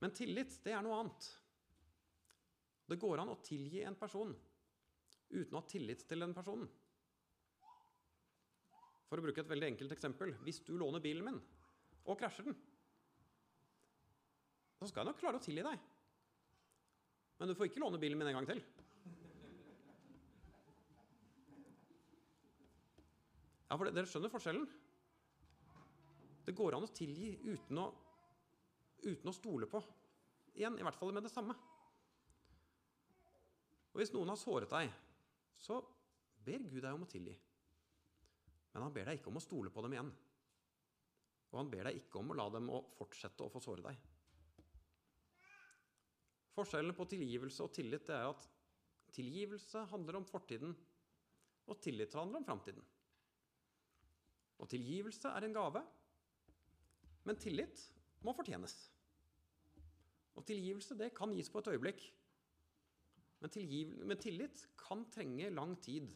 Men 0.00 0.14
tillit, 0.16 0.54
det 0.64 0.72
er 0.72 0.84
noe 0.84 1.02
annet. 1.02 1.28
Det 2.90 2.98
går 2.98 3.22
an 3.22 3.30
å 3.30 3.38
tilgi 3.46 3.84
en 3.86 3.98
person 3.98 4.32
uten 5.30 5.54
å 5.54 5.60
ha 5.60 5.68
tillit 5.70 6.02
til 6.10 6.24
den 6.24 6.34
personen. 6.34 6.66
For 9.06 9.18
å 9.18 9.24
bruke 9.24 9.42
et 9.42 9.50
veldig 9.50 9.68
enkelt 9.72 9.94
eksempel 9.94 10.34
hvis 10.46 10.58
du 10.66 10.72
låner 10.78 11.02
bilen 11.02 11.26
min 11.28 11.38
og 12.10 12.18
krasjer 12.18 12.48
den, 12.48 12.56
så 14.80 14.88
skal 14.88 15.02
jeg 15.02 15.10
nok 15.10 15.18
klare 15.20 15.38
å 15.38 15.44
tilgi 15.44 15.62
deg. 15.62 15.82
Men 17.38 17.50
du 17.50 17.54
får 17.54 17.68
ikke 17.68 17.82
låne 17.82 18.00
bilen 18.00 18.18
min 18.18 18.30
en 18.30 18.38
gang 18.40 18.48
til. 18.48 18.62
Ja, 23.70 23.76
for 23.76 23.86
Dere 23.86 24.08
skjønner 24.10 24.32
forskjellen? 24.32 24.64
Det 26.46 26.56
går 26.58 26.74
an 26.74 26.88
å 26.88 26.94
tilgi 26.96 27.36
uten 27.44 27.78
å, 27.78 27.90
uten 29.04 29.30
å 29.30 29.36
stole 29.36 29.68
på. 29.70 29.78
Igjen, 30.56 30.80
i 30.80 30.86
hvert 30.86 30.98
fall 30.98 31.14
med 31.14 31.22
det 31.22 31.30
samme. 31.30 31.54
Og 33.90 34.00
Hvis 34.00 34.12
noen 34.14 34.30
har 34.30 34.38
såret 34.38 34.70
deg, 34.70 34.90
så 35.58 35.80
ber 36.44 36.62
Gud 36.70 36.82
deg 36.84 36.94
om 36.94 37.04
å 37.04 37.10
tilgi. 37.10 37.34
Men 38.70 38.86
han 38.86 38.94
ber 38.94 39.10
deg 39.10 39.18
ikke 39.18 39.32
om 39.32 39.40
å 39.40 39.42
stole 39.42 39.72
på 39.74 39.82
dem 39.84 39.96
igjen. 39.96 40.12
Og 41.50 41.58
han 41.58 41.70
ber 41.72 41.88
deg 41.88 41.98
ikke 41.98 42.20
om 42.20 42.30
å 42.30 42.38
la 42.38 42.46
dem 42.54 42.70
å 42.70 42.84
fortsette 42.94 43.42
å 43.42 43.50
få 43.50 43.62
såre 43.64 43.82
deg. 43.88 43.98
Forskjellen 46.54 46.94
på 46.94 47.06
tilgivelse 47.10 47.64
og 47.66 47.74
tillit 47.74 48.10
er 48.14 48.30
at 48.30 48.46
tilgivelse 49.14 49.82
handler 49.90 50.20
om 50.20 50.26
fortiden, 50.28 50.74
og 51.70 51.82
tillit 51.82 52.14
handler 52.14 52.40
om 52.40 52.46
framtiden. 52.46 52.86
Og 54.60 54.68
tilgivelse 54.70 55.30
er 55.34 55.46
en 55.46 55.56
gave, 55.56 55.82
men 57.26 57.38
tillit 57.40 57.82
må 58.26 58.34
fortjenes. 58.36 58.74
Og 60.38 60.46
tilgivelse 60.46 60.96
det 60.98 61.10
kan 61.16 61.32
gis 61.34 61.50
på 61.50 61.62
et 61.62 61.70
øyeblikk, 61.74 62.04
men, 63.40 63.92
men 64.04 64.20
tillit 64.20 64.64
kan 64.80 65.04
trenge 65.12 65.50
lang 65.54 65.76
tid 65.80 66.08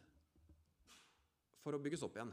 for 1.65 1.77
å 1.77 1.81
bygges 1.81 2.05
opp 2.05 2.19
igjen. 2.19 2.33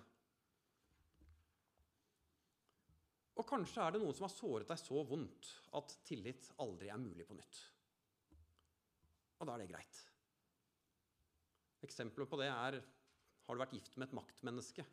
Og 3.40 3.48
kanskje 3.48 3.84
er 3.84 3.96
det 3.96 4.02
noen 4.04 4.16
som 4.16 4.28
har 4.28 4.34
såret 4.34 4.70
deg 4.70 4.80
så 4.82 5.04
vondt 5.08 5.52
at 5.80 5.96
tillit 6.06 6.52
aldri 6.62 6.92
er 6.92 7.02
mulig 7.02 7.26
på 7.30 7.38
nytt. 7.38 7.62
Og 9.40 9.48
da 9.48 9.56
er 9.56 9.64
det 9.64 9.72
greit. 9.72 10.02
Eksempler 11.88 12.28
på 12.30 12.38
det 12.42 12.52
er 12.52 12.82
har 12.82 13.58
du 13.58 13.64
vært 13.64 13.74
gift 13.74 13.96
med 13.98 14.12
et 14.12 14.20
maktmenneske 14.20 14.86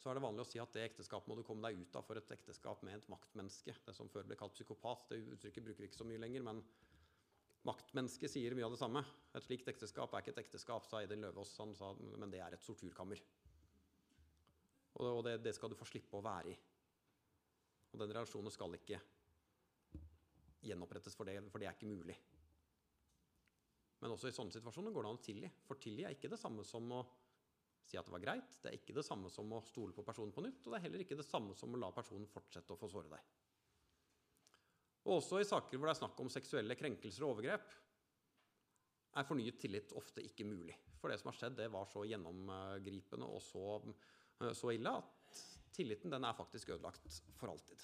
så 0.00 0.08
er 0.08 0.16
det 0.16 0.24
vanlig 0.24 0.46
å 0.46 0.48
si 0.48 0.60
at 0.62 0.72
det 0.72 0.86
ekteskapet 0.88 1.28
må 1.28 1.36
du 1.36 1.42
komme 1.44 1.68
deg 1.68 1.82
ut 1.82 1.96
av 1.98 2.06
for 2.06 2.16
et 2.16 2.30
ekteskap 2.32 2.80
med 2.86 2.96
et 2.96 3.08
maktmenneske. 3.12 3.74
Det 3.84 3.92
som 3.92 4.08
før 4.08 4.24
ble 4.30 4.38
kalt 4.40 4.54
psykopat. 4.56 5.10
Det 5.10 5.18
uttrykket 5.34 5.66
bruker 5.66 5.84
vi 5.84 5.88
ikke 5.90 6.00
så 6.00 6.06
mye 6.08 6.22
lenger, 6.22 6.46
men 6.46 6.62
maktmenneske 7.68 8.28
sier 8.30 8.54
mye 8.56 8.66
av 8.66 8.74
det 8.74 8.80
samme. 8.80 9.02
Et 9.36 9.44
slikt 9.44 9.68
ekteskap 9.70 10.14
er 10.14 10.24
ikke 10.24 10.34
et 10.34 10.42
ekteskap, 10.44 10.88
sa 10.88 11.02
Edin 11.04 11.22
Løvaas, 11.24 11.54
men 12.16 12.32
det 12.32 12.40
er 12.42 12.56
et 12.56 12.64
sorturkammer. 12.64 13.20
Og 15.00 15.22
det, 15.24 15.38
det, 15.44 15.54
skal 15.56 15.70
du 15.70 15.78
få 15.78 15.88
slippe 15.88 16.18
å 16.18 16.24
være 16.24 16.52
i. 16.52 16.56
Og 17.90 18.02
den 18.02 18.12
relasjonen 18.12 18.52
skal 18.52 18.74
ikke 18.76 18.98
gjenopprettes 20.66 21.16
for 21.16 21.28
det, 21.28 21.38
for 21.48 21.62
det 21.62 21.70
er 21.70 21.76
ikke 21.76 21.88
mulig. 21.90 22.16
Men 24.00 24.14
også 24.14 24.30
i 24.30 24.34
sånne 24.34 24.54
situasjoner 24.54 24.92
går 24.92 25.04
det 25.04 25.10
an 25.10 25.18
å 25.18 25.24
tilgi. 25.24 25.50
For 25.66 25.80
tilgi 25.80 26.06
er 26.08 26.16
ikke 26.16 26.30
det 26.32 26.40
samme 26.40 26.64
som 26.64 26.86
å 26.96 27.00
si 27.84 27.98
at 27.98 28.06
det 28.06 28.14
var 28.14 28.22
greit. 28.22 28.56
Det 28.62 28.70
er 28.70 28.78
ikke 28.78 28.96
det 28.96 29.04
samme 29.04 29.30
som 29.32 29.50
å 29.52 29.62
stole 29.66 29.96
på 29.96 30.04
personen 30.06 30.32
på 30.34 30.44
nytt, 30.44 30.62
og 30.64 30.72
det 30.72 30.80
er 30.80 30.86
heller 30.86 31.04
ikke 31.04 31.18
det 31.18 31.26
samme 31.26 31.56
som 31.58 31.74
å 31.74 31.80
la 31.80 31.90
personen 31.94 32.28
fortsette 32.30 32.74
å 32.74 32.80
få 32.80 32.88
såre 32.92 33.12
deg. 33.12 33.32
Og 35.06 35.16
også 35.16 35.40
i 35.40 35.48
saker 35.48 35.78
hvor 35.78 35.88
det 35.88 35.94
er 35.94 36.02
snakk 36.02 36.18
om 36.20 36.32
seksuelle 36.32 36.76
krenkelser 36.76 37.24
og 37.24 37.36
overgrep, 37.36 37.70
er 39.18 39.26
fornyet 39.26 39.58
tillit 39.58 39.94
ofte 39.98 40.22
ikke 40.22 40.46
mulig. 40.46 40.76
For 41.00 41.10
det 41.10 41.18
som 41.20 41.30
har 41.30 41.38
skjedd, 41.38 41.56
det 41.58 41.70
var 41.72 41.88
så 41.88 42.04
gjennomgripende 42.06 43.26
og 43.26 43.40
så, 43.42 43.80
så 44.54 44.74
ille 44.74 44.92
at 45.00 45.40
tilliten 45.74 46.12
den 46.12 46.26
er 46.28 46.36
faktisk 46.36 46.74
ødelagt 46.76 47.08
for 47.38 47.50
alltid. 47.50 47.82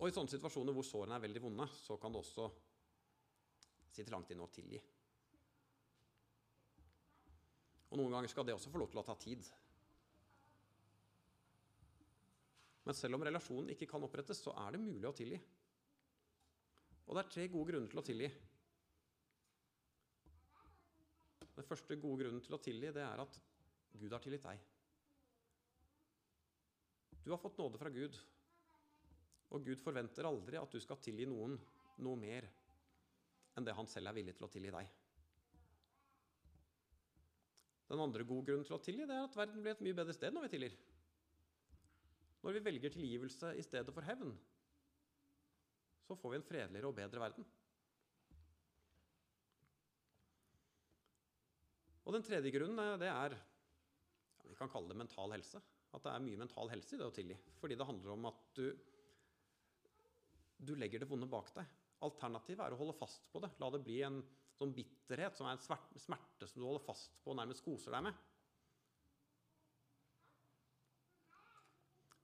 Og 0.00 0.10
i 0.10 0.14
sånne 0.14 0.32
situasjoner 0.32 0.74
hvor 0.74 0.84
sårene 0.84 1.16
er 1.16 1.22
veldig 1.22 1.40
vonde, 1.44 1.68
så 1.80 1.96
kan 2.00 2.12
det 2.12 2.20
også 2.20 2.48
sitte 3.94 4.12
langt 4.12 4.32
inne 4.34 4.44
å 4.44 4.52
tilgi. 4.52 4.80
Og 7.92 8.00
noen 8.00 8.16
ganger 8.16 8.32
skal 8.32 8.48
det 8.48 8.56
også 8.56 8.72
få 8.74 8.80
lov 8.82 8.90
til 8.90 9.00
å 9.00 9.06
ta 9.06 9.14
tid. 9.22 9.46
Men 12.84 12.96
selv 12.96 13.16
om 13.16 13.24
relasjonen 13.24 13.72
ikke 13.72 13.88
kan 13.88 14.04
opprettes, 14.04 14.42
så 14.44 14.52
er 14.64 14.74
det 14.74 14.82
mulig 14.82 15.08
å 15.08 15.14
tilgi. 15.16 15.38
Og 17.04 17.16
det 17.16 17.22
er 17.22 17.32
tre 17.32 17.46
gode 17.52 17.72
grunner 17.72 17.92
til 17.92 18.00
å 18.00 18.04
tilgi. 18.04 18.28
Den 21.54 21.68
første 21.68 21.96
gode 22.00 22.24
grunnen 22.24 22.42
til 22.44 22.56
å 22.56 22.60
tilgi, 22.62 22.92
det 22.92 23.04
er 23.04 23.22
at 23.22 23.38
Gud 23.94 24.12
har 24.12 24.22
tilgitt 24.24 24.44
deg. 24.44 24.62
Du 27.24 27.30
har 27.32 27.40
fått 27.40 27.56
nåde 27.60 27.80
fra 27.80 27.92
Gud, 27.92 28.18
og 29.54 29.64
Gud 29.64 29.80
forventer 29.80 30.28
aldri 30.28 30.58
at 30.60 30.72
du 30.72 30.80
skal 30.82 31.00
tilgi 31.00 31.28
noen 31.30 31.56
noe 32.04 32.18
mer 32.18 32.48
enn 33.54 33.64
det 33.64 33.76
han 33.76 33.88
selv 33.88 34.10
er 34.10 34.16
villig 34.18 34.34
til 34.36 34.48
å 34.48 34.50
tilgi 34.50 34.72
deg. 34.74 34.90
Den 37.88 38.02
andre 38.02 38.26
gode 38.26 38.48
grunnen 38.48 38.66
til 38.66 38.76
å 38.76 38.82
tilgi, 38.82 39.06
det 39.06 39.14
er 39.14 39.28
at 39.28 39.36
verden 39.38 39.62
blir 39.62 39.76
et 39.76 39.84
mye 39.84 39.96
bedre 39.96 40.16
sted 40.16 40.34
når 40.34 40.48
vi 40.48 40.54
tilgir. 40.56 40.76
Når 42.44 42.58
vi 42.58 42.64
velger 42.66 42.92
tilgivelse 42.92 43.54
i 43.56 43.62
stedet 43.64 43.92
for 43.96 44.04
hevn, 44.04 44.34
så 46.04 46.16
får 46.20 46.34
vi 46.34 46.36
en 46.36 46.44
fredeligere 46.44 46.90
og 46.90 46.96
bedre 46.98 47.22
verden. 47.22 47.46
Og 52.04 52.12
den 52.12 52.26
tredje 52.26 52.52
grunnen 52.52 52.82
eh, 52.82 52.98
det 53.00 53.08
er 53.08 53.38
Vi 54.44 54.56
kan 54.58 54.68
kalle 54.68 54.92
det 54.92 54.98
mental 55.00 55.32
helse. 55.32 55.62
At 55.94 56.04
det 56.04 56.12
er 56.12 56.24
mye 56.26 56.42
mental 56.42 56.68
helse 56.68 56.96
i 56.96 57.00
det 57.00 57.06
å 57.06 57.14
tilgi. 57.14 57.38
Fordi 57.56 57.78
det 57.80 57.86
handler 57.88 58.12
om 58.12 58.28
at 58.28 58.42
du, 58.58 58.66
du 60.60 60.74
legger 60.76 61.00
det 61.00 61.08
vonde 61.08 61.30
bak 61.30 61.48
deg. 61.56 61.70
Alternativet 62.04 62.60
er 62.60 62.76
å 62.76 62.80
holde 62.82 62.98
fast 62.98 63.30
på 63.32 63.40
det. 63.40 63.54
La 63.62 63.70
det 63.72 63.80
bli 63.86 64.02
en 64.04 64.20
sånn 64.58 64.74
bitterhet 64.76 65.38
som 65.38 65.48
er 65.48 65.56
en 65.56 65.64
smerte 65.96 66.50
som 66.50 66.60
du 66.60 66.66
holder 66.66 66.84
fast 66.84 67.16
på 67.24 67.32
og 67.32 67.38
nærmest 67.40 67.64
koser 67.64 67.96
deg 67.96 68.04
med. 68.10 68.20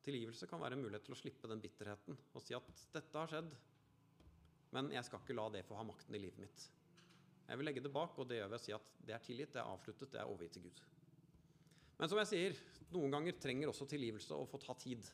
Tilgivelse 0.05 0.49
kan 0.49 0.61
være 0.63 0.79
en 0.79 0.85
mulighet 0.85 1.05
til 1.05 1.15
å 1.15 1.19
slippe 1.19 1.49
den 1.51 1.61
bitterheten 1.61 2.17
og 2.33 2.43
si 2.43 2.57
at 2.57 2.85
'dette 2.95 3.19
har 3.19 3.29
skjedd, 3.29 3.57
men 4.73 4.91
jeg 4.95 5.05
skal 5.05 5.21
ikke 5.21 5.37
la 5.37 5.49
det 5.53 5.67
få 5.67 5.77
ha 5.77 5.85
makten 5.85 6.15
i 6.15 6.23
livet 6.23 6.41
mitt'. 6.41 6.69
Jeg 7.51 7.59
vil 7.59 7.67
legge 7.67 7.83
det 7.83 7.93
bak, 7.93 8.19
og 8.19 8.29
det 8.29 8.39
gjør 8.39 8.51
ved 8.53 8.61
å 8.61 8.63
si 8.63 8.73
at 8.73 8.91
det 9.03 9.15
er 9.15 9.25
tilgitt, 9.27 9.53
det 9.53 9.61
er 9.61 9.73
avsluttet, 9.73 10.11
det 10.13 10.21
er 10.21 10.31
overgitt 10.31 10.53
til 10.55 10.69
Gud. 10.69 10.83
Men 11.99 12.09
som 12.09 12.21
jeg 12.21 12.29
sier, 12.31 12.61
noen 12.95 13.11
ganger 13.11 13.41
trenger 13.43 13.69
også 13.69 13.89
tilgivelse 13.91 14.37
å 14.37 14.47
få 14.49 14.61
ta 14.63 14.77
tid. 14.79 15.05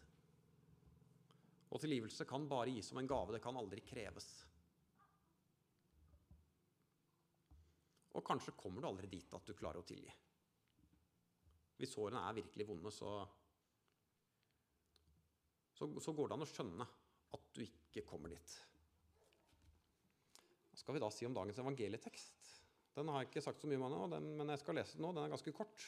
Og 1.72 1.80
tilgivelse 1.80 2.26
kan 2.28 2.44
bare 2.46 2.70
gis 2.70 2.92
som 2.92 3.00
en 3.00 3.08
gave, 3.08 3.32
det 3.32 3.40
kan 3.42 3.56
aldri 3.56 3.80
kreves. 3.80 4.28
Og 8.16 8.24
kanskje 8.24 8.54
kommer 8.56 8.84
du 8.84 8.88
aldri 8.88 9.10
dit 9.10 9.34
at 9.34 9.48
du 9.48 9.56
klarer 9.56 9.80
å 9.80 9.88
tilgi. 9.88 10.12
Hvis 11.76 11.92
sårene 11.96 12.22
er 12.28 12.38
virkelig 12.38 12.68
vonde, 12.68 12.92
så, 12.94 13.16
så, 15.76 15.88
så 16.02 16.14
går 16.16 16.30
det 16.30 16.38
an 16.38 16.46
å 16.46 16.48
skjønne 16.48 16.86
at 17.36 17.46
du 17.56 17.62
ikke 17.64 18.04
kommer 18.08 18.32
dit. 18.32 18.56
Hva 20.70 20.80
skal 20.80 20.96
vi 20.96 21.02
da 21.02 21.10
si 21.12 21.28
om 21.28 21.36
dagens 21.36 21.60
evangelietekst? 21.60 22.50
Den 22.96 23.12
har 23.12 23.22
jeg 23.22 23.30
ikke 23.30 23.44
sagt 23.44 23.60
så 23.60 23.68
mye 23.68 23.80
om 23.80 23.86
ennå, 23.90 24.20
men 24.40 24.52
jeg 24.54 24.62
skal 24.62 24.78
lese 24.78 24.96
den 24.96 25.04
nå. 25.04 25.12
Den 25.12 25.26
er 25.26 25.32
ganske 25.34 25.52
kort. 25.56 25.86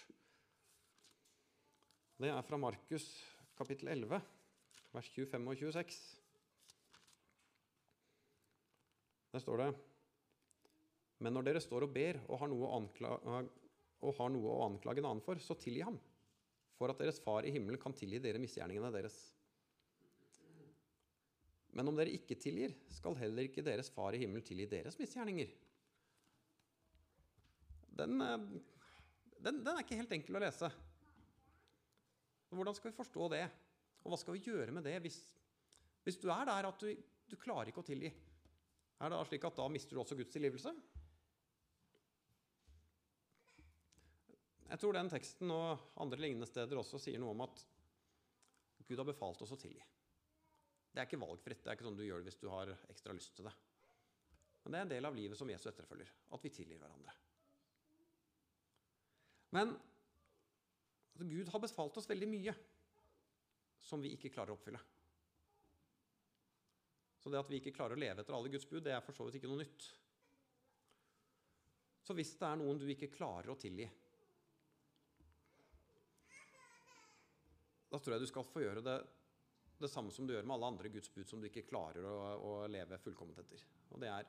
Det 2.19 2.33
er 2.33 2.45
fra 2.45 2.59
Markus 2.61 3.07
kapittel 3.57 3.93
11, 3.95 4.21
vers 4.93 5.13
25 5.15 5.53
og 5.53 5.63
26. 5.63 6.01
Der 9.33 9.45
står 9.45 9.63
det 9.63 9.71
men 11.25 11.35
når 11.35 11.49
dere 11.49 11.63
står 11.63 11.87
og 11.87 11.95
ber 11.95 12.21
og 12.29 12.39
har, 12.41 12.53
og 13.99 14.13
har 14.21 14.31
noe 14.31 14.53
å 14.55 14.67
anklage 14.69 15.03
en 15.03 15.09
annen 15.11 15.25
for, 15.25 15.41
så 15.43 15.57
tilgi 15.59 15.83
ham, 15.83 15.99
for 16.79 16.93
at 16.93 17.01
deres 17.03 17.19
far 17.23 17.47
i 17.47 17.53
himmelen 17.55 17.81
kan 17.83 17.97
tilgi 17.97 18.21
dere 18.23 18.39
misgjerningene 18.43 18.93
deres. 18.95 19.17
Men 21.79 21.93
om 21.93 21.99
dere 21.99 22.11
ikke 22.11 22.35
tilgir, 22.35 22.73
skal 22.91 23.15
heller 23.21 23.47
ikke 23.47 23.63
deres 23.63 23.91
far 23.95 24.17
i 24.17 24.19
himmelen 24.19 24.43
tilgi 24.43 24.67
deres 24.67 24.99
misgjerninger. 24.99 25.53
Den, 28.01 28.19
eh, 28.25 28.47
den, 29.39 29.61
den 29.63 29.71
er 29.73 29.85
ikke 29.85 29.99
helt 30.01 30.15
enkel 30.17 30.39
å 30.39 30.43
lese. 30.43 30.71
Hvordan 32.51 32.75
skal 32.75 32.91
vi 32.91 32.97
forstå 32.97 33.29
det? 33.31 33.45
Og 34.03 34.11
hva 34.11 34.19
skal 34.19 34.35
vi 34.35 34.47
gjøre 34.49 34.75
med 34.75 34.89
det 34.89 34.97
hvis, 35.05 35.19
hvis 36.03 36.19
du 36.19 36.27
er 36.35 36.49
der 36.49 36.67
at 36.67 36.83
du, 36.83 36.91
du 37.31 37.37
klarer 37.39 37.71
ikke 37.71 37.85
å 37.85 37.87
tilgi? 37.87 38.11
Er 38.99 39.13
det 39.13 39.15
da 39.15 39.27
slik 39.29 39.47
at 39.47 39.59
da 39.61 39.67
mister 39.71 39.95
du 39.95 40.03
også 40.03 40.19
Guds 40.19 40.35
tilgivelse? 40.35 40.73
Jeg 44.69 44.83
tror 44.83 44.99
den 44.99 45.13
teksten 45.13 45.55
og 45.55 45.93
andre 46.03 46.19
lignende 46.21 46.49
steder 46.51 46.81
også 46.83 46.99
sier 47.01 47.23
noe 47.23 47.37
om 47.37 47.47
at 47.47 47.63
Gud 48.89 48.99
har 48.99 49.07
befalt 49.07 49.47
oss 49.47 49.55
å 49.55 49.61
tilgi. 49.61 49.85
Det 50.93 51.01
er 51.01 51.09
ikke 51.09 51.21
valgfritt. 51.21 51.63
Det 51.63 51.71
er 51.71 51.79
ikke 51.79 51.87
sånn 51.87 51.99
du 51.99 52.07
gjør 52.07 52.23
det 52.23 52.31
hvis 52.31 52.41
du 52.43 52.49
har 52.53 52.73
ekstra 52.91 53.15
lyst 53.17 53.35
til 53.37 53.49
det. 53.49 53.55
Men 54.63 54.75
det 54.75 54.79
er 54.79 54.87
en 54.87 54.93
del 54.93 55.09
av 55.09 55.17
livet 55.17 55.39
som 55.39 55.51
Jesu 55.51 55.69
etterfølger, 55.71 56.11
at 56.35 56.45
vi 56.45 56.53
tilgir 56.53 56.81
hverandre. 56.81 57.15
Men 59.57 59.73
altså, 59.73 61.29
Gud 61.29 61.53
har 61.55 61.63
befalt 61.63 61.97
oss 61.97 62.09
veldig 62.11 62.29
mye 62.29 62.55
som 63.89 64.03
vi 64.03 64.13
ikke 64.17 64.33
klarer 64.35 64.53
å 64.53 64.59
oppfylle. 64.59 64.81
Så 67.19 67.33
det 67.33 67.41
at 67.41 67.49
vi 67.51 67.59
ikke 67.63 67.75
klarer 67.75 67.97
å 67.97 68.01
leve 68.01 68.23
etter 68.23 68.37
alle 68.37 68.51
Guds 68.53 68.69
bud, 68.69 68.83
det 68.85 68.93
er 68.95 69.03
for 69.05 69.17
så 69.17 69.27
vidt 69.27 69.39
ikke 69.41 69.51
noe 69.51 69.63
nytt. 69.63 69.87
Så 72.05 72.15
hvis 72.17 72.35
det 72.41 72.47
er 72.49 72.61
noen 72.61 72.79
du 72.81 72.87
ikke 72.89 73.11
klarer 73.13 73.51
å 73.53 73.59
tilgi, 73.59 73.89
da 77.89 77.99
tror 77.99 78.15
jeg 78.15 78.23
du 78.23 78.31
skal 78.31 78.47
få 78.47 78.63
gjøre 78.63 78.85
det, 78.85 78.99
det 79.79 79.91
samme 79.93 80.13
som 80.15 80.27
du 80.27 80.35
gjør 80.35 80.47
med 80.47 80.57
alle 80.57 80.73
andre 80.73 80.91
Guds 80.93 81.11
bud 81.15 81.29
som 81.29 81.41
du 81.41 81.49
ikke 81.49 81.67
klarer 81.69 82.07
å, 82.09 82.17
å 82.39 82.53
leve 82.71 82.99
fullkomment 83.03 83.39
etter. 83.43 83.63
Og 83.93 84.03
det 84.03 84.11
er 84.11 84.29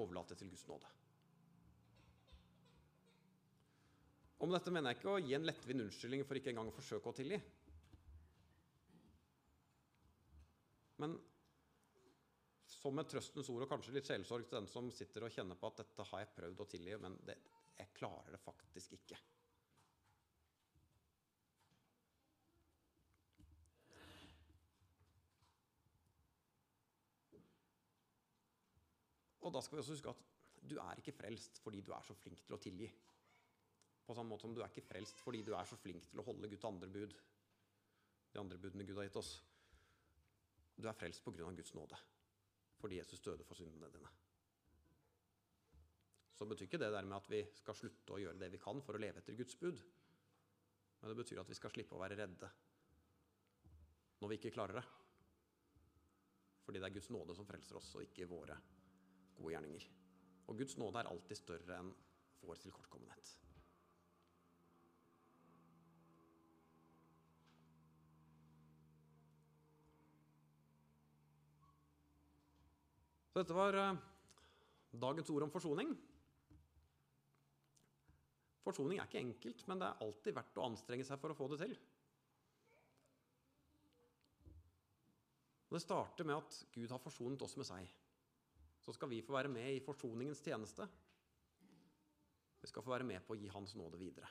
overlate 0.00 0.36
til 0.38 0.50
Guds 0.52 0.66
nåde. 0.68 0.90
Og 4.42 4.50
med 4.50 4.58
dette 4.58 4.72
mener 4.74 4.92
jeg 4.92 5.00
ikke 5.00 5.12
å 5.14 5.20
gi 5.22 5.36
en 5.36 5.46
lettvint 5.46 5.84
unnskyldning 5.86 6.24
for 6.28 6.36
ikke 6.36 6.52
engang 6.52 6.68
å 6.68 6.74
forsøke 6.76 7.08
å 7.08 7.16
tilgi. 7.16 7.38
Men 11.00 11.16
som 12.68 12.94
med 12.94 13.08
trøstens 13.08 13.48
ord 13.48 13.64
og 13.64 13.70
kanskje 13.70 13.94
litt 13.96 14.08
sjelesorg 14.10 14.44
til 14.44 14.58
den 14.58 14.68
som 14.68 14.90
sitter 14.92 15.24
og 15.24 15.32
kjenner 15.32 15.56
på 15.56 15.70
at 15.70 15.80
dette 15.80 16.04
har 16.10 16.20
jeg 16.20 16.34
prøvd 16.36 16.60
å 16.60 16.66
tilgi, 16.68 16.98
men 17.00 17.16
det, 17.24 17.38
jeg 17.78 17.94
klarer 17.96 18.34
det 18.34 18.42
faktisk 18.44 18.98
ikke. 18.98 19.16
Og 29.44 29.52
da 29.52 29.60
skal 29.60 29.76
vi 29.76 29.82
også 29.84 29.96
huske 29.96 30.12
at 30.14 30.22
du 30.64 30.78
er 30.80 31.00
ikke 31.00 31.12
frelst 31.12 31.60
fordi 31.60 31.82
du 31.84 31.92
er 31.92 32.04
så 32.06 32.16
flink 32.16 32.40
til 32.46 32.56
å 32.56 32.60
tilgi. 32.60 32.88
På 34.04 34.16
samme 34.16 34.32
måte 34.32 34.46
som 34.46 34.54
du 34.56 34.62
er 34.62 34.72
ikke 34.72 34.86
frelst 34.88 35.20
fordi 35.20 35.42
du 35.44 35.52
er 35.56 35.68
så 35.68 35.76
flink 35.80 36.08
til 36.08 36.20
å 36.20 36.26
holde 36.26 36.48
Guds 36.52 36.66
andre 36.68 36.88
bud. 36.92 37.14
De 38.32 38.40
andre 38.40 38.58
budene 38.60 38.86
Gud 38.88 38.98
har 38.98 39.08
gitt 39.08 39.20
oss. 39.20 39.36
Du 40.74 40.88
er 40.88 40.96
frelst 40.96 41.24
pga. 41.24 41.50
Guds 41.52 41.74
nåde. 41.76 41.98
Fordi 42.80 42.98
Jesus 42.98 43.22
døde 43.24 43.44
for 43.46 43.56
syndene 43.56 43.92
dine. 43.92 44.10
Så 46.34 46.48
betyr 46.50 46.66
ikke 46.66 46.80
det 46.82 46.90
dermed 46.90 47.16
at 47.16 47.30
vi 47.30 47.44
skal 47.54 47.76
slutte 47.78 48.16
å 48.16 48.18
gjøre 48.18 48.40
det 48.40 48.50
vi 48.50 48.60
kan 48.60 48.80
for 48.82 48.96
å 48.96 49.00
leve 49.00 49.20
etter 49.22 49.36
Guds 49.38 49.54
bud. 49.60 49.78
Men 51.00 51.12
det 51.12 51.18
betyr 51.20 51.40
at 51.44 51.50
vi 51.52 51.56
skal 51.56 51.72
slippe 51.72 51.94
å 51.94 52.00
være 52.00 52.18
redde 52.18 52.50
når 54.20 54.30
vi 54.32 54.38
ikke 54.40 54.54
klarer 54.56 54.80
det. 54.80 54.84
Fordi 56.64 56.80
det 56.80 56.88
er 56.88 56.96
Guds 56.96 57.10
nåde 57.12 57.36
som 57.36 57.46
frelser 57.46 57.76
oss, 57.76 57.92
og 57.94 58.06
ikke 58.06 58.26
våre 58.26 58.56
gode 59.38 59.54
gjerninger. 59.54 59.88
Og 60.48 60.58
Guds 60.58 60.76
nåde 60.80 61.00
er 61.00 61.10
alltid 61.10 61.40
større 61.40 61.80
enn 61.80 61.94
vår 62.44 62.60
tilkortkommenhet. 62.60 63.34
Så 73.34 73.42
dette 73.42 73.54
var 73.56 73.74
uh, 73.74 73.96
dagens 74.94 75.30
ord 75.34 75.48
om 75.48 75.50
forsoning. 75.50 75.88
Forsoning 78.62 79.00
er 79.00 79.08
ikke 79.08 79.24
enkelt, 79.24 79.64
men 79.66 79.80
det 79.80 79.88
er 79.88 80.04
alltid 80.04 80.36
verdt 80.36 80.60
å 80.60 80.68
anstrenge 80.68 81.06
seg 81.08 81.18
for 81.18 81.34
å 81.34 81.36
få 81.36 81.48
det 81.50 81.58
til. 81.64 81.74
Og 85.66 85.74
det 85.74 85.82
starter 85.82 86.28
med 86.30 86.38
at 86.38 86.60
Gud 86.76 86.94
har 86.94 87.02
forsonet 87.02 87.42
oss 87.42 87.56
med 87.58 87.66
seg 87.66 87.90
så 88.84 88.92
skal 88.92 89.08
vi 89.08 89.22
få 89.24 89.32
være 89.32 89.48
med 89.48 89.74
i 89.74 89.82
forsoningens 89.84 90.42
tjeneste. 90.44 90.86
Vi 92.60 92.68
skal 92.68 92.84
få 92.84 92.92
være 92.92 93.06
med 93.08 93.24
på 93.24 93.34
å 93.34 93.38
gi 93.40 93.48
Hans 93.52 93.74
nåde 93.76 94.00
videre. 94.00 94.28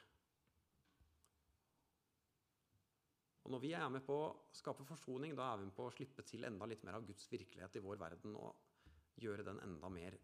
Og 3.43 3.51
Når 3.51 3.59
vi 3.59 3.73
er 3.75 3.89
med 3.91 4.05
på 4.05 4.15
å 4.15 4.29
skape 4.55 4.85
forsoning, 4.87 5.33
da 5.35 5.49
er 5.51 5.59
vi 5.59 5.67
med 5.67 5.75
på 5.75 5.89
å 5.89 5.91
slippe 5.91 6.23
til 6.23 6.45
enda 6.47 6.69
litt 6.69 6.85
mer 6.87 6.99
av 6.99 7.07
Guds 7.07 7.27
virkelighet 7.31 7.75
i 7.75 7.83
vår 7.83 7.99
verden 7.99 8.37
og 8.39 9.19
gjøre 9.19 9.43
den 9.49 9.59
enda 9.65 9.89
mer 9.91 10.15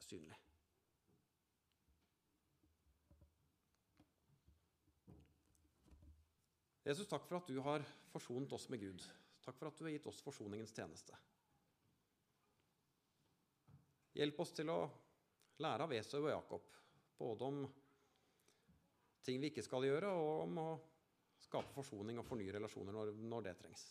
synlig. 0.00 0.38
Jesus, 6.84 7.08
takk 7.08 7.24
for 7.28 7.40
at 7.40 7.48
du 7.48 7.60
har 7.64 7.84
forsonet 8.12 8.52
oss 8.52 8.66
med 8.72 8.82
Gud. 8.82 9.04
Takk 9.44 9.56
for 9.56 9.68
at 9.68 9.78
du 9.78 9.86
har 9.86 9.94
gitt 9.94 10.08
oss 10.08 10.20
forsoningens 10.24 10.72
tjeneste. 10.76 11.16
Hjelp 14.14 14.40
oss 14.44 14.52
til 14.54 14.70
å 14.70 14.78
lære 15.64 15.86
av 15.86 15.92
Esau 15.96 16.20
og 16.22 16.30
Jakob, 16.30 16.66
både 17.18 17.46
om 17.48 17.64
ting 19.26 19.40
vi 19.42 19.50
ikke 19.50 19.64
skal 19.64 19.86
gjøre, 19.86 20.12
og 20.14 20.44
om 20.44 20.60
å 20.62 20.68
skape 21.42 21.74
forsoning 21.74 22.20
og 22.20 22.26
fornye 22.28 22.54
relasjoner 22.54 22.94
når, 22.94 23.12
når 23.26 23.48
det 23.48 23.54
trengs. 23.58 23.84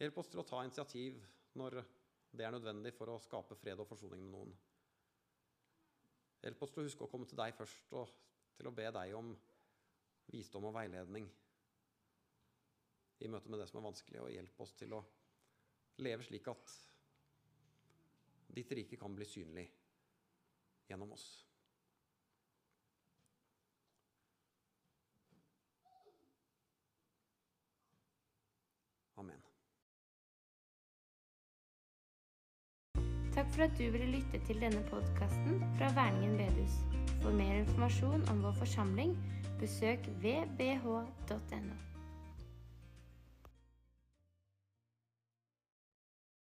Hjelp 0.00 0.18
oss 0.20 0.32
til 0.32 0.42
å 0.42 0.48
ta 0.48 0.64
initiativ 0.64 1.20
når 1.60 1.78
det 2.34 2.44
er 2.44 2.52
nødvendig 2.56 2.92
for 2.96 3.12
å 3.12 3.20
skape 3.22 3.56
fred 3.60 3.80
og 3.80 3.88
forsoning 3.88 4.24
med 4.24 4.34
noen. 4.34 4.56
Hjelp 6.44 6.64
oss 6.64 6.74
til 6.74 6.82
å 6.82 6.88
huske 6.88 7.06
å 7.06 7.12
komme 7.12 7.28
til 7.28 7.38
deg 7.40 7.54
først 7.56 7.94
og 7.96 8.10
til 8.56 8.68
å 8.68 8.74
be 8.74 8.88
deg 8.92 9.14
om 9.16 9.30
visdom 10.32 10.66
og 10.68 10.74
veiledning 10.76 11.28
i 13.22 13.30
møte 13.30 13.50
med 13.50 13.62
det 13.62 13.68
som 13.70 13.80
er 13.80 13.88
vanskelig, 13.88 14.20
og 14.20 14.32
hjelp 14.32 14.60
oss 14.60 14.74
til 14.78 14.94
å 14.96 15.04
leve 16.02 16.26
slik 16.26 16.48
at 16.50 16.76
ditt 18.54 18.72
rike 18.72 18.98
kan 18.98 19.14
bli 19.14 19.26
synlig 19.26 19.66
gjennom 20.88 21.14
oss. 21.14 21.26
Amen. 29.18 29.40
Takk 33.34 33.50
for 33.54 33.66
at 33.66 33.78
du 33.78 33.86
ville 33.94 34.10
lytte 34.10 34.42
til 34.46 34.60
denne 34.62 34.82
podkasten 34.90 35.62
fra 35.78 35.90
Verningen 35.96 36.36
bedehus. 36.38 36.76
For 37.22 37.32
mer 37.32 37.62
informasjon 37.62 38.28
om 38.30 38.44
vår 38.44 38.60
forsamling, 38.60 39.16
besøk 39.62 40.06
vbh.no. 40.22 41.93